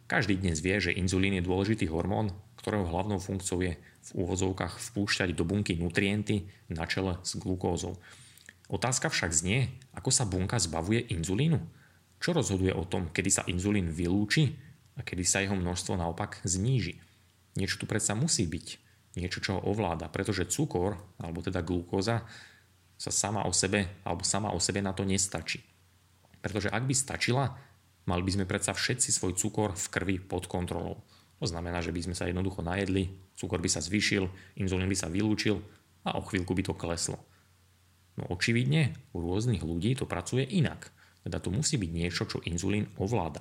Každý 0.05 0.37
dnes 0.37 0.61
vie, 0.61 0.77
že 0.77 0.93
inzulín 0.93 1.33
je 1.33 1.41
dôležitý 1.41 1.89
hormón, 1.89 2.29
ktorého 2.61 2.85
hlavnou 2.85 3.17
funkciou 3.17 3.65
je 3.65 3.73
v 3.81 4.09
úvodzovkách 4.13 4.77
vpúšťať 4.77 5.33
do 5.33 5.49
bunky 5.49 5.81
nutrienty 5.81 6.45
na 6.69 6.85
čele 6.85 7.17
s 7.25 7.41
glukózou. 7.41 7.97
Otázka 8.69 9.09
však 9.09 9.33
znie, 9.33 9.73
ako 9.97 10.13
sa 10.13 10.29
bunka 10.29 10.61
zbavuje 10.61 11.09
inzulínu. 11.09 11.57
Čo 12.21 12.37
rozhoduje 12.37 12.69
o 12.77 12.85
tom, 12.85 13.09
kedy 13.09 13.29
sa 13.33 13.41
inzulín 13.49 13.89
vylúči 13.89 14.61
a 14.93 15.01
kedy 15.01 15.25
sa 15.25 15.41
jeho 15.41 15.57
množstvo 15.57 15.97
naopak 15.97 16.37
zníži? 16.45 17.01
Niečo 17.57 17.81
tu 17.81 17.89
predsa 17.89 18.13
musí 18.13 18.45
byť. 18.45 18.67
Niečo, 19.17 19.41
čo 19.41 19.57
ho 19.57 19.73
ovláda, 19.73 20.05
pretože 20.13 20.45
cukor, 20.53 21.01
alebo 21.17 21.41
teda 21.41 21.65
glukóza, 21.65 22.29
sa 22.99 23.15
sama 23.15 23.47
o 23.47 23.55
sebe, 23.55 24.03
alebo 24.03 24.27
sama 24.27 24.51
o 24.51 24.59
sebe 24.59 24.83
na 24.83 24.91
to 24.91 25.07
nestačí. 25.07 25.63
Pretože 26.43 26.67
ak 26.67 26.83
by 26.83 26.91
stačila, 26.91 27.55
mali 28.03 28.21
by 28.27 28.31
sme 28.35 28.45
predsa 28.45 28.75
všetci 28.75 29.15
svoj 29.15 29.39
cukor 29.39 29.71
v 29.71 29.85
krvi 29.87 30.15
pod 30.19 30.51
kontrolou. 30.51 30.99
To 31.39 31.47
znamená, 31.47 31.79
že 31.79 31.95
by 31.95 32.11
sme 32.11 32.15
sa 32.19 32.27
jednoducho 32.27 32.59
najedli, 32.59 33.07
cukor 33.39 33.63
by 33.63 33.71
sa 33.71 33.79
zvýšil, 33.79 34.27
inzulín 34.59 34.91
by 34.91 34.97
sa 34.99 35.07
vylúčil 35.07 35.63
a 36.03 36.19
o 36.19 36.21
chvíľku 36.27 36.51
by 36.51 36.63
to 36.67 36.75
kleslo. 36.75 37.15
No 38.19 38.27
očividne 38.35 38.99
u 39.15 39.23
rôznych 39.23 39.63
ľudí 39.63 39.95
to 39.95 40.03
pracuje 40.03 40.43
inak. 40.43 40.91
Teda 41.23 41.39
tu 41.39 41.55
musí 41.55 41.79
byť 41.79 41.91
niečo, 41.95 42.27
čo 42.27 42.43
inzulín 42.43 42.91
ovláda. 42.99 43.39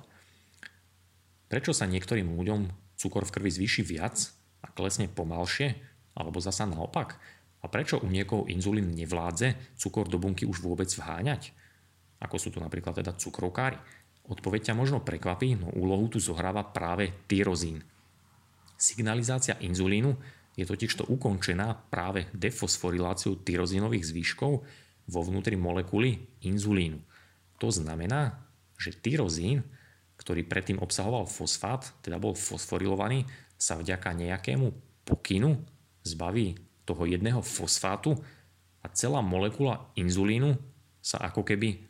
Prečo 1.51 1.75
sa 1.75 1.83
niektorým 1.83 2.31
ľuďom 2.39 2.71
cukor 2.95 3.27
v 3.27 3.33
krvi 3.35 3.51
zvýši 3.51 3.83
viac 3.83 4.31
a 4.63 4.71
klesne 4.71 5.11
pomalšie, 5.11 5.75
alebo 6.15 6.39
zasa 6.39 6.63
naopak? 6.63 7.19
A 7.59 7.67
prečo 7.67 7.99
u 7.99 8.07
niekoho 8.07 8.47
inzulín 8.47 8.95
nevládze 8.95 9.75
cukor 9.75 10.07
do 10.07 10.15
bunky 10.15 10.47
už 10.47 10.63
vôbec 10.63 10.87
vháňať? 10.87 11.51
Ako 12.23 12.35
sú 12.39 12.51
tu 12.51 12.59
napríklad 12.63 12.99
teda 12.99 13.15
cukrovkári. 13.15 13.79
Odpoveď 14.29 14.71
ťa 14.71 14.79
možno 14.79 15.03
prekvapí, 15.03 15.57
no 15.57 15.73
úlohu 15.75 16.07
tu 16.07 16.19
zohráva 16.21 16.63
práve 16.63 17.11
tyrozín. 17.27 17.83
Signalizácia 18.79 19.59
inzulínu 19.59 20.15
je 20.55 20.63
totižto 20.63 21.07
ukončená 21.11 21.75
práve 21.91 22.27
defosforiláciou 22.31 23.43
tyrozínových 23.43 24.07
zvyškov 24.07 24.63
vo 25.09 25.19
vnútri 25.25 25.59
molekuly 25.59 26.39
inzulínu. 26.45 26.99
To 27.59 27.67
znamená, 27.71 28.39
že 28.79 28.95
tyrozín, 28.95 29.65
ktorý 30.15 30.47
predtým 30.47 30.79
obsahoval 30.79 31.27
fosfát, 31.27 31.91
teda 31.99 32.19
bol 32.21 32.35
fosforilovaný, 32.35 33.27
sa 33.59 33.75
vďaka 33.75 34.15
nejakému 34.15 34.71
pokynu 35.03 35.59
zbaví 36.07 36.68
toho 36.89 37.05
jedného 37.05 37.45
fosfátu 37.45 38.17
a 38.81 38.89
celá 38.89 39.21
molekula 39.21 39.93
inzulínu 39.93 40.57
sa 40.97 41.21
ako 41.29 41.45
keby 41.45 41.85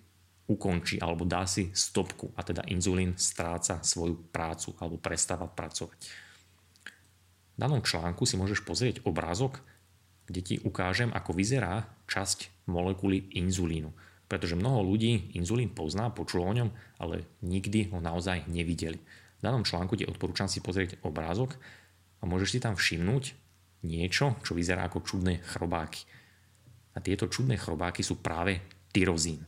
ukončí 0.49 0.97
alebo 0.99 1.23
dá 1.23 1.45
si 1.45 1.69
stopku 1.71 2.33
a 2.33 2.41
teda 2.41 2.65
inzulín 2.67 3.15
stráca 3.15 3.79
svoju 3.85 4.33
prácu 4.33 4.75
alebo 4.81 4.97
prestáva 4.97 5.45
pracovať. 5.45 5.99
V 7.53 7.57
danom 7.57 7.85
článku 7.85 8.25
si 8.25 8.35
môžeš 8.35 8.65
pozrieť 8.65 9.05
obrázok, 9.05 9.61
kde 10.25 10.41
ti 10.41 10.55
ukážem, 10.61 11.13
ako 11.13 11.33
vyzerá 11.37 11.85
časť 12.09 12.69
molekuly 12.69 13.29
inzulínu. 13.37 13.93
Pretože 14.29 14.53
mnoho 14.53 14.85
ľudí 14.85 15.33
inzulín 15.33 15.73
pozná, 15.73 16.13
počulo 16.13 16.45
o 16.45 16.53
ňom, 16.53 16.69
ale 17.01 17.25
nikdy 17.41 17.89
ho 17.89 17.97
naozaj 17.97 18.45
nevideli. 18.45 19.01
V 19.39 19.41
danom 19.41 19.65
článku 19.65 19.97
ti 19.97 20.05
odporúčam 20.05 20.45
si 20.45 20.61
pozrieť 20.61 21.01
obrázok 21.01 21.57
a 22.21 22.29
môžeš 22.29 22.49
si 22.53 22.59
tam 22.61 22.77
všimnúť 22.77 23.33
niečo, 23.85 24.39
čo 24.43 24.55
vyzerá 24.55 24.87
ako 24.87 25.05
čudné 25.05 25.39
chrobáky. 25.43 26.03
A 26.95 27.03
tieto 27.03 27.31
čudné 27.31 27.55
chrobáky 27.55 28.03
sú 28.03 28.19
práve 28.19 28.59
tyrozín. 28.91 29.45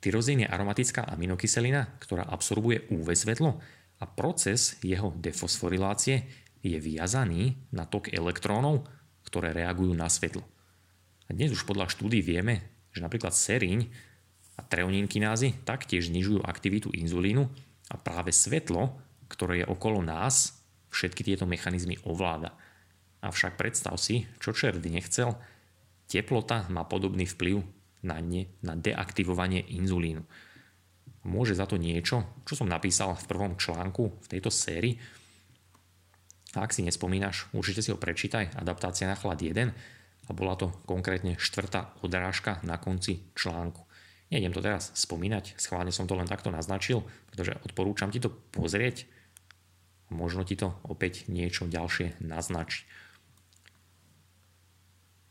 Tyrozín 0.00 0.44
je 0.44 0.48
aromatická 0.48 1.04
aminokyselina, 1.12 2.00
ktorá 2.00 2.24
absorbuje 2.24 2.88
UV 2.88 3.12
svetlo 3.12 3.60
a 4.00 4.04
proces 4.08 4.80
jeho 4.80 5.12
defosforilácie 5.12 6.24
je 6.64 6.76
viazaný 6.80 7.56
na 7.72 7.84
tok 7.84 8.12
elektrónov, 8.12 8.88
ktoré 9.28 9.52
reagujú 9.52 9.92
na 9.92 10.08
svetlo. 10.08 10.44
A 11.28 11.36
dnes 11.36 11.52
už 11.52 11.68
podľa 11.68 11.92
štúdí 11.92 12.24
vieme, 12.24 12.64
že 12.90 13.04
napríklad 13.04 13.36
seríň 13.36 13.86
a 14.56 14.64
treonínkinázy 14.64 15.64
taktiež 15.64 16.08
znižujú 16.08 16.44
aktivitu 16.44 16.92
inzulínu 16.92 17.44
a 17.92 17.96
práve 18.00 18.32
svetlo, 18.32 18.96
ktoré 19.30 19.62
je 19.62 19.66
okolo 19.68 20.02
nás, 20.02 20.58
všetky 20.90 21.22
tieto 21.22 21.46
mechanizmy 21.46 21.96
ovláda. 22.02 22.56
Avšak 23.20 23.60
predstav 23.60 24.00
si, 24.00 24.24
čo 24.40 24.56
čert 24.56 24.80
nechcel, 24.80 25.36
teplota 26.08 26.64
má 26.72 26.88
podobný 26.88 27.28
vplyv 27.28 27.60
na, 28.00 28.16
ne, 28.24 28.48
na 28.64 28.72
deaktivovanie 28.76 29.60
inzulínu. 29.76 30.24
Môže 31.28 31.52
za 31.52 31.68
to 31.68 31.76
niečo, 31.76 32.24
čo 32.48 32.56
som 32.56 32.68
napísal 32.68 33.12
v 33.12 33.28
prvom 33.28 33.52
článku 33.60 34.24
v 34.24 34.26
tejto 34.26 34.48
sérii. 34.48 34.96
Ak 36.56 36.72
si 36.72 36.80
nespomínaš, 36.80 37.52
určite 37.52 37.84
si 37.84 37.92
ho 37.92 38.00
prečítaj, 38.00 38.56
adaptácia 38.56 39.04
na 39.04 39.14
chlad 39.14 39.38
1 39.38 39.68
a 40.26 40.30
bola 40.32 40.56
to 40.56 40.72
konkrétne 40.88 41.36
štvrtá 41.36 41.92
odrážka 42.00 42.58
na 42.64 42.80
konci 42.80 43.20
článku. 43.36 43.84
Nejdem 44.32 44.54
to 44.54 44.64
teraz 44.64 44.94
spomínať, 44.96 45.58
schválne 45.60 45.92
som 45.92 46.06
to 46.06 46.16
len 46.16 46.30
takto 46.30 46.48
naznačil, 46.48 47.04
pretože 47.28 47.58
odporúčam 47.66 48.08
ti 48.14 48.22
to 48.22 48.30
pozrieť, 48.30 49.04
možno 50.08 50.46
ti 50.46 50.54
to 50.54 50.72
opäť 50.86 51.26
niečo 51.28 51.66
ďalšie 51.66 52.22
naznačí. 52.22 52.86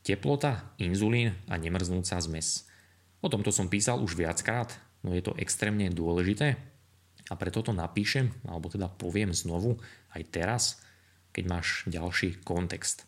Teplota, 0.03 0.73
inzulín 0.79 1.35
a 1.51 1.59
nemrznúca 1.59 2.17
zmes. 2.17 2.65
O 3.19 3.27
tomto 3.27 3.51
som 3.51 3.67
písal 3.67 3.99
už 3.99 4.15
viackrát, 4.15 4.71
no 5.03 5.11
je 5.11 5.23
to 5.23 5.35
extrémne 5.35 5.91
dôležité 5.91 6.55
a 7.29 7.33
preto 7.37 7.61
to 7.61 7.75
napíšem, 7.75 8.31
alebo 8.47 8.71
teda 8.71 8.89
poviem 8.89 9.35
znovu 9.35 9.77
aj 10.15 10.21
teraz, 10.31 10.63
keď 11.35 11.43
máš 11.45 11.85
ďalší 11.85 12.41
kontext. 12.41 13.05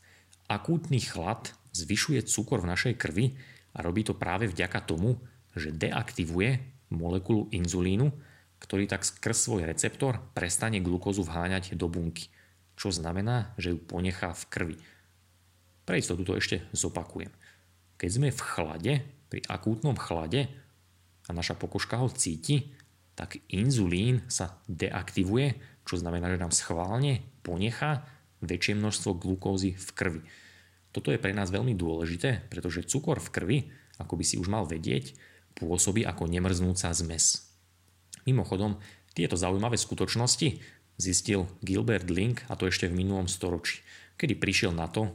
Akútny 0.52 1.00
chlad 1.02 1.56
zvyšuje 1.72 2.28
cukor 2.28 2.62
v 2.62 2.70
našej 2.70 2.94
krvi 3.00 3.34
a 3.74 3.82
robí 3.82 4.04
to 4.04 4.14
práve 4.14 4.52
vďaka 4.52 4.84
tomu, 4.84 5.18
že 5.56 5.72
deaktivuje 5.72 6.60
molekulu 6.92 7.48
inzulínu, 7.56 8.12
ktorý 8.62 8.86
tak 8.86 9.08
skrz 9.08 9.48
svoj 9.48 9.66
receptor 9.66 10.22
prestane 10.36 10.84
glukózu 10.84 11.26
vháňať 11.26 11.74
do 11.80 11.90
bunky, 11.90 12.30
čo 12.78 12.94
znamená, 12.94 13.56
že 13.58 13.74
ju 13.74 13.80
ponechá 13.82 14.36
v 14.38 14.44
krvi. 14.52 14.76
Pre 15.92 16.00
istotu 16.00 16.24
to 16.24 16.40
ešte 16.40 16.64
zopakujem. 16.72 17.36
Keď 18.00 18.10
sme 18.16 18.32
v 18.32 18.40
chlade, 18.40 18.94
pri 19.28 19.44
akútnom 19.52 20.00
chlade 20.00 20.48
a 21.28 21.36
naša 21.36 21.60
pokožka 21.60 22.00
ho 22.00 22.08
cíti, 22.08 22.72
tak 23.12 23.44
inzulín 23.52 24.24
sa 24.32 24.64
deaktivuje, 24.72 25.60
čo 25.84 26.00
znamená, 26.00 26.32
že 26.32 26.40
nám 26.40 26.56
schválne 26.56 27.28
ponechá 27.44 28.08
väčšie 28.40 28.80
množstvo 28.80 29.20
glukózy 29.20 29.76
v 29.76 29.90
krvi. 29.92 30.22
Toto 30.96 31.12
je 31.12 31.20
pre 31.20 31.36
nás 31.36 31.52
veľmi 31.52 31.76
dôležité, 31.76 32.48
pretože 32.48 32.88
cukor 32.88 33.20
v 33.20 33.28
krvi, 33.36 33.60
ako 34.00 34.16
by 34.16 34.24
si 34.24 34.40
už 34.40 34.48
mal 34.48 34.64
vedieť, 34.64 35.12
pôsobí 35.60 36.08
ako 36.08 36.24
nemrznúca 36.32 36.88
zmes. 36.96 37.52
Mimochodom, 38.24 38.80
tieto 39.12 39.36
zaujímavé 39.36 39.76
skutočnosti 39.76 40.56
zistil 40.96 41.52
Gilbert 41.60 42.08
Link, 42.08 42.48
a 42.48 42.56
to 42.56 42.72
ešte 42.72 42.88
v 42.88 42.96
minulom 42.96 43.28
storočí, 43.28 43.84
kedy 44.16 44.40
prišiel 44.40 44.72
na 44.72 44.88
to, 44.88 45.12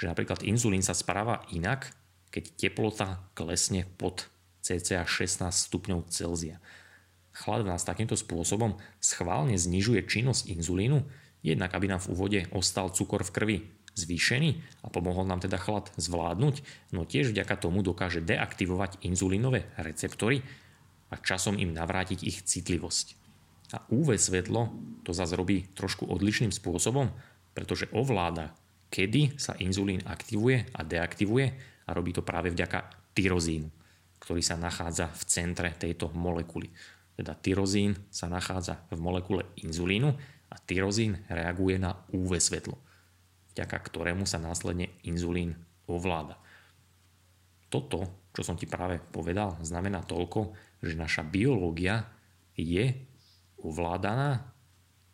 že 0.00 0.08
napríklad 0.08 0.40
inzulín 0.48 0.80
sa 0.80 0.96
správa 0.96 1.44
inak, 1.52 1.92
keď 2.32 2.56
teplota 2.56 3.20
klesne 3.36 3.84
pod 4.00 4.32
cca 4.64 5.04
16 5.04 5.52
stupňov 5.52 6.08
Celzia. 6.08 6.56
Chlad 7.36 7.68
nás 7.68 7.84
takýmto 7.84 8.16
spôsobom 8.16 8.80
schválne 8.96 9.60
znižuje 9.60 10.08
činnosť 10.08 10.48
inzulínu, 10.56 11.04
jednak 11.44 11.76
aby 11.76 11.92
nám 11.92 12.00
v 12.00 12.16
úvode 12.16 12.40
ostal 12.56 12.88
cukor 12.88 13.28
v 13.28 13.34
krvi 13.36 13.56
zvýšený 13.92 14.50
a 14.80 14.88
pomohol 14.88 15.28
nám 15.28 15.44
teda 15.44 15.60
chlad 15.60 15.92
zvládnuť, 16.00 16.64
no 16.96 17.04
tiež 17.04 17.36
vďaka 17.36 17.60
tomu 17.60 17.84
dokáže 17.84 18.24
deaktivovať 18.24 19.04
inzulínové 19.04 19.68
receptory 19.76 20.40
a 21.12 21.20
časom 21.20 21.60
im 21.60 21.76
navrátiť 21.76 22.24
ich 22.24 22.40
citlivosť. 22.46 23.20
A 23.76 23.84
UV 23.92 24.16
svetlo 24.16 24.72
to 25.04 25.12
zase 25.12 25.36
robí 25.36 25.68
trošku 25.76 26.08
odlišným 26.08 26.50
spôsobom, 26.54 27.12
pretože 27.52 27.90
ovláda 27.92 28.56
kedy 28.90 29.38
sa 29.38 29.54
inzulín 29.62 30.02
aktivuje 30.04 30.66
a 30.74 30.82
deaktivuje 30.82 31.46
a 31.86 31.90
robí 31.94 32.10
to 32.10 32.26
práve 32.26 32.50
vďaka 32.50 33.10
tyrozínu, 33.14 33.70
ktorý 34.18 34.42
sa 34.42 34.58
nachádza 34.58 35.08
v 35.14 35.22
centre 35.30 35.70
tejto 35.78 36.10
molekuly. 36.12 36.68
Teda 37.14 37.38
tyrozín 37.38 37.94
sa 38.10 38.26
nachádza 38.26 38.84
v 38.90 38.98
molekule 38.98 39.46
inzulínu 39.62 40.10
a 40.50 40.56
tyrozín 40.58 41.22
reaguje 41.30 41.78
na 41.78 41.94
UV 42.10 42.42
svetlo, 42.42 42.76
vďaka 43.54 43.76
ktorému 43.78 44.26
sa 44.26 44.42
následne 44.42 44.90
inzulín 45.06 45.54
ovláda. 45.86 46.38
Toto, 47.70 48.26
čo 48.34 48.42
som 48.42 48.58
ti 48.58 48.66
práve 48.66 48.98
povedal, 48.98 49.54
znamená 49.62 50.02
toľko, 50.02 50.54
že 50.82 50.98
naša 50.98 51.22
biológia 51.22 52.02
je 52.58 52.98
ovládaná 53.62 54.50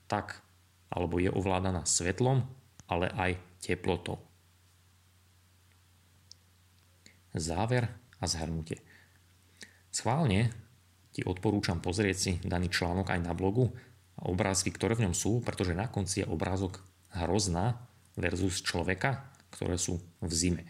tak, 0.06 0.40
alebo 0.88 1.20
je 1.20 1.28
ovládaná 1.28 1.84
svetlom, 1.84 2.46
ale 2.86 3.10
aj 3.12 3.36
teplotou. 3.60 4.20
Záver 7.36 7.92
a 8.20 8.24
zhrnutie. 8.24 8.80
Schválne 9.92 10.52
ti 11.16 11.24
odporúčam 11.24 11.80
pozrieť 11.80 12.16
si 12.16 12.32
daný 12.44 12.68
článok 12.68 13.08
aj 13.12 13.20
na 13.24 13.32
blogu 13.32 13.72
a 14.20 14.28
obrázky, 14.28 14.68
ktoré 14.68 14.96
v 14.96 15.08
ňom 15.08 15.14
sú, 15.16 15.40
pretože 15.40 15.72
na 15.72 15.88
konci 15.88 16.24
je 16.24 16.28
obrázok 16.28 16.84
hrozná 17.16 17.80
versus 18.16 18.60
človeka, 18.60 19.24
ktoré 19.52 19.80
sú 19.80 20.00
v 20.20 20.32
zime. 20.32 20.62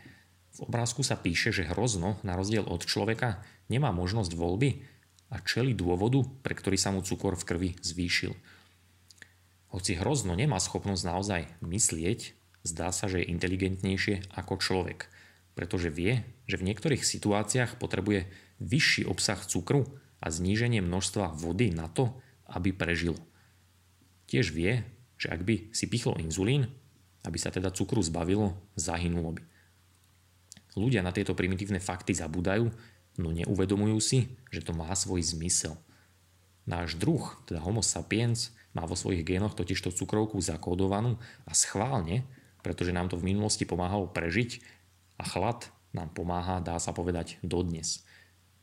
V 0.54 0.70
obrázku 0.70 1.02
sa 1.02 1.18
píše, 1.18 1.50
že 1.50 1.66
hrozno, 1.66 2.22
na 2.22 2.38
rozdiel 2.38 2.62
od 2.62 2.86
človeka, 2.86 3.42
nemá 3.66 3.90
možnosť 3.90 4.38
voľby 4.38 4.86
a 5.34 5.42
čeli 5.42 5.74
dôvodu, 5.74 6.22
pre 6.46 6.54
ktorý 6.54 6.78
sa 6.78 6.94
mu 6.94 7.02
cukor 7.02 7.34
v 7.34 7.46
krvi 7.46 7.70
zvýšil. 7.82 8.32
Hoci 9.74 9.98
hrozno 9.98 10.38
nemá 10.38 10.62
schopnosť 10.62 11.02
naozaj 11.02 11.42
myslieť, 11.60 12.35
zdá 12.66 12.90
sa, 12.90 13.06
že 13.06 13.22
je 13.22 13.30
inteligentnejšie 13.32 14.34
ako 14.34 14.58
človek, 14.58 15.06
pretože 15.54 15.88
vie, 15.88 16.26
že 16.50 16.58
v 16.58 16.66
niektorých 16.68 17.00
situáciách 17.00 17.78
potrebuje 17.80 18.28
vyšší 18.60 19.06
obsah 19.08 19.40
cukru 19.40 19.86
a 20.20 20.28
zníženie 20.28 20.82
množstva 20.82 21.32
vody 21.38 21.72
na 21.72 21.86
to, 21.88 22.12
aby 22.50 22.74
prežilo. 22.74 23.18
Tiež 24.26 24.50
vie, 24.50 24.82
že 25.16 25.30
ak 25.30 25.46
by 25.46 25.70
si 25.72 25.86
pichlo 25.86 26.18
inzulín, 26.18 26.68
aby 27.24 27.38
sa 27.38 27.50
teda 27.50 27.70
cukru 27.74 28.02
zbavilo, 28.02 28.54
zahynulo 28.78 29.38
by. 29.38 29.42
Ľudia 30.76 31.00
na 31.00 31.10
tieto 31.10 31.32
primitívne 31.32 31.80
fakty 31.80 32.12
zabúdajú, 32.12 32.68
no 33.16 33.28
neuvedomujú 33.32 33.98
si, 33.98 34.18
že 34.52 34.60
to 34.60 34.76
má 34.76 34.92
svoj 34.92 35.24
zmysel. 35.24 35.74
Náš 36.68 36.98
druh, 36.98 37.22
teda 37.48 37.62
Homo 37.62 37.80
sapiens, 37.80 38.52
má 38.76 38.84
vo 38.84 38.92
svojich 38.92 39.24
génoch 39.24 39.56
totižto 39.56 39.94
cukrovku 39.94 40.36
zakódovanú 40.36 41.16
a 41.48 41.56
schválne, 41.56 42.28
pretože 42.66 42.90
nám 42.90 43.06
to 43.06 43.14
v 43.14 43.30
minulosti 43.30 43.62
pomáhalo 43.62 44.10
prežiť 44.10 44.58
a 45.22 45.22
chlad 45.22 45.70
nám 45.94 46.10
pomáha, 46.10 46.58
dá 46.58 46.82
sa 46.82 46.90
povedať, 46.90 47.38
dodnes. 47.46 48.02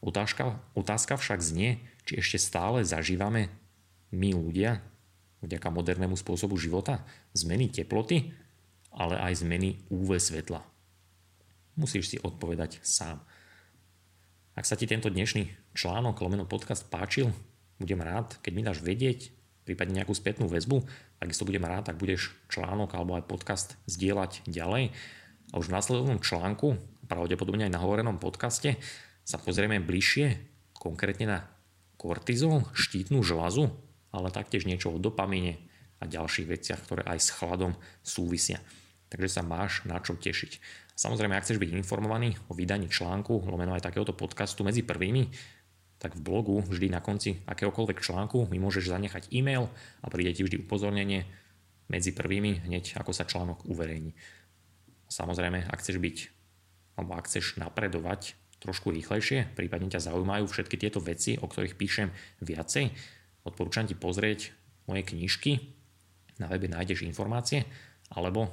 Otázka, 0.04 0.60
otázka 0.76 1.16
však 1.16 1.40
znie, 1.40 1.80
či 2.04 2.20
ešte 2.20 2.36
stále 2.36 2.84
zažívame 2.84 3.48
my 4.12 4.36
ľudia, 4.36 4.84
vďaka 5.40 5.72
modernému 5.72 6.20
spôsobu 6.20 6.60
života, 6.60 7.08
zmeny 7.32 7.72
teploty, 7.72 8.36
ale 8.92 9.16
aj 9.24 9.48
zmeny 9.48 9.80
UV 9.88 10.20
svetla. 10.20 10.60
Musíš 11.80 12.12
si 12.12 12.18
odpovedať 12.20 12.84
sám. 12.84 13.24
Ak 14.54 14.68
sa 14.68 14.76
ti 14.76 14.84
tento 14.84 15.08
dnešný 15.08 15.48
článok, 15.80 16.20
lomeno 16.20 16.44
podcast 16.44 16.92
páčil, 16.92 17.32
budem 17.80 18.04
rád, 18.04 18.36
keď 18.44 18.52
mi 18.52 18.68
dáš 18.68 18.84
vedieť, 18.84 19.32
prípadne 19.64 20.04
nejakú 20.04 20.12
spätnú 20.12 20.48
väzbu. 20.52 20.84
Takisto 21.20 21.48
budem 21.48 21.64
rád, 21.64 21.92
ak 21.92 22.00
budeš 22.00 22.36
článok 22.52 22.94
alebo 22.96 23.16
aj 23.16 23.28
podcast 23.28 23.80
zdieľať 23.88 24.48
ďalej. 24.48 24.92
A 25.52 25.54
už 25.60 25.72
v 25.72 25.76
následovnom 25.76 26.20
článku, 26.20 26.80
pravdepodobne 27.08 27.68
aj 27.68 27.74
na 27.74 27.82
hovorenom 27.84 28.20
podcaste, 28.20 28.80
sa 29.24 29.40
pozrieme 29.40 29.80
bližšie 29.80 30.40
konkrétne 30.76 31.26
na 31.26 31.40
kortizol, 31.96 32.68
štítnu 32.76 33.24
žlazu, 33.24 33.72
ale 34.12 34.36
taktiež 34.36 34.68
niečo 34.68 34.92
o 34.92 35.00
dopamine 35.00 35.64
a 36.04 36.06
ďalších 36.06 36.48
veciach, 36.52 36.84
ktoré 36.84 37.02
aj 37.08 37.20
s 37.24 37.30
chladom 37.32 37.80
súvisia. 38.04 38.60
Takže 39.08 39.40
sa 39.40 39.42
máš 39.46 39.88
na 39.88 40.04
čo 40.04 40.20
tešiť. 40.20 40.60
Samozrejme, 40.94 41.34
ak 41.34 41.46
chceš 41.48 41.62
byť 41.62 41.74
informovaný 41.74 42.36
o 42.50 42.58
vydaní 42.58 42.92
článku, 42.92 43.48
lomeno 43.48 43.74
aj 43.74 43.88
takéhoto 43.88 44.14
podcastu 44.14 44.62
medzi 44.68 44.84
prvými, 44.84 45.32
tak 46.04 46.20
v 46.20 46.26
blogu 46.28 46.60
vždy 46.68 46.92
na 46.92 47.00
konci 47.00 47.40
akéhokoľvek 47.48 48.04
článku 48.04 48.52
mi 48.52 48.60
môžeš 48.60 48.92
zanechať 48.92 49.32
e-mail 49.32 49.72
a 50.04 50.12
príde 50.12 50.36
ti 50.36 50.44
vždy 50.44 50.68
upozornenie 50.68 51.24
medzi 51.88 52.12
prvými 52.12 52.68
hneď 52.68 53.00
ako 53.00 53.16
sa 53.16 53.24
článok 53.24 53.64
uverejní. 53.72 54.12
Samozrejme, 55.08 55.64
ak 55.72 55.80
chceš 55.80 56.04
byť 56.04 56.18
alebo 57.00 57.16
ak 57.16 57.32
chceš 57.32 57.56
napredovať 57.56 58.36
trošku 58.60 58.92
rýchlejšie, 58.92 59.56
prípadne 59.56 59.88
ťa 59.88 60.12
zaujímajú 60.12 60.46
všetky 60.48 60.76
tieto 60.76 61.00
veci, 61.00 61.40
o 61.40 61.48
ktorých 61.48 61.80
píšem 61.80 62.12
viacej, 62.44 62.92
odporúčam 63.48 63.88
ti 63.88 63.96
pozrieť 63.96 64.52
moje 64.88 65.04
knižky, 65.08 65.52
na 66.40 66.48
webe 66.50 66.68
nájdeš 66.68 67.06
informácie, 67.08 67.64
alebo 68.12 68.50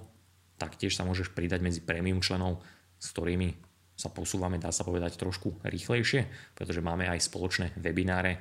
taktiež 0.60 0.92
sa 0.92 1.06
môžeš 1.06 1.32
pridať 1.32 1.64
medzi 1.64 1.80
premium 1.80 2.20
členov, 2.20 2.60
s 3.00 3.10
ktorými 3.14 3.69
sa 4.00 4.08
posúvame, 4.08 4.56
dá 4.56 4.72
sa 4.72 4.80
povedať, 4.80 5.20
trošku 5.20 5.60
rýchlejšie, 5.60 6.24
pretože 6.56 6.80
máme 6.80 7.04
aj 7.04 7.20
spoločné 7.20 7.76
webináre, 7.76 8.40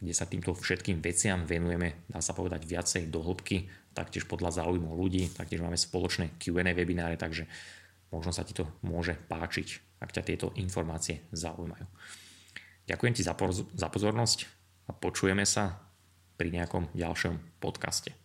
kde 0.00 0.16
sa 0.16 0.24
týmto 0.24 0.56
všetkým 0.56 1.04
veciam 1.04 1.44
venujeme, 1.44 2.08
dá 2.08 2.24
sa 2.24 2.32
povedať, 2.32 2.64
viacej 2.64 3.12
do 3.12 3.20
taktiež 3.92 4.24
podľa 4.24 4.64
záujmu 4.64 4.96
ľudí, 4.96 5.28
taktiež 5.36 5.60
máme 5.60 5.76
spoločné 5.76 6.40
Q&A 6.40 6.72
webináre, 6.72 7.20
takže 7.20 7.44
možno 8.08 8.32
sa 8.32 8.40
ti 8.40 8.56
to 8.56 8.64
môže 8.80 9.12
páčiť, 9.28 10.00
ak 10.00 10.16
ťa 10.16 10.22
tieto 10.24 10.46
informácie 10.56 11.28
zaujímajú. 11.36 11.84
Ďakujem 12.88 13.14
ti 13.14 13.22
za 13.76 13.88
pozornosť 13.92 14.38
a 14.88 14.96
počujeme 14.96 15.44
sa 15.44 15.76
pri 16.40 16.48
nejakom 16.56 16.88
ďalšom 16.96 17.60
podcaste. 17.60 18.16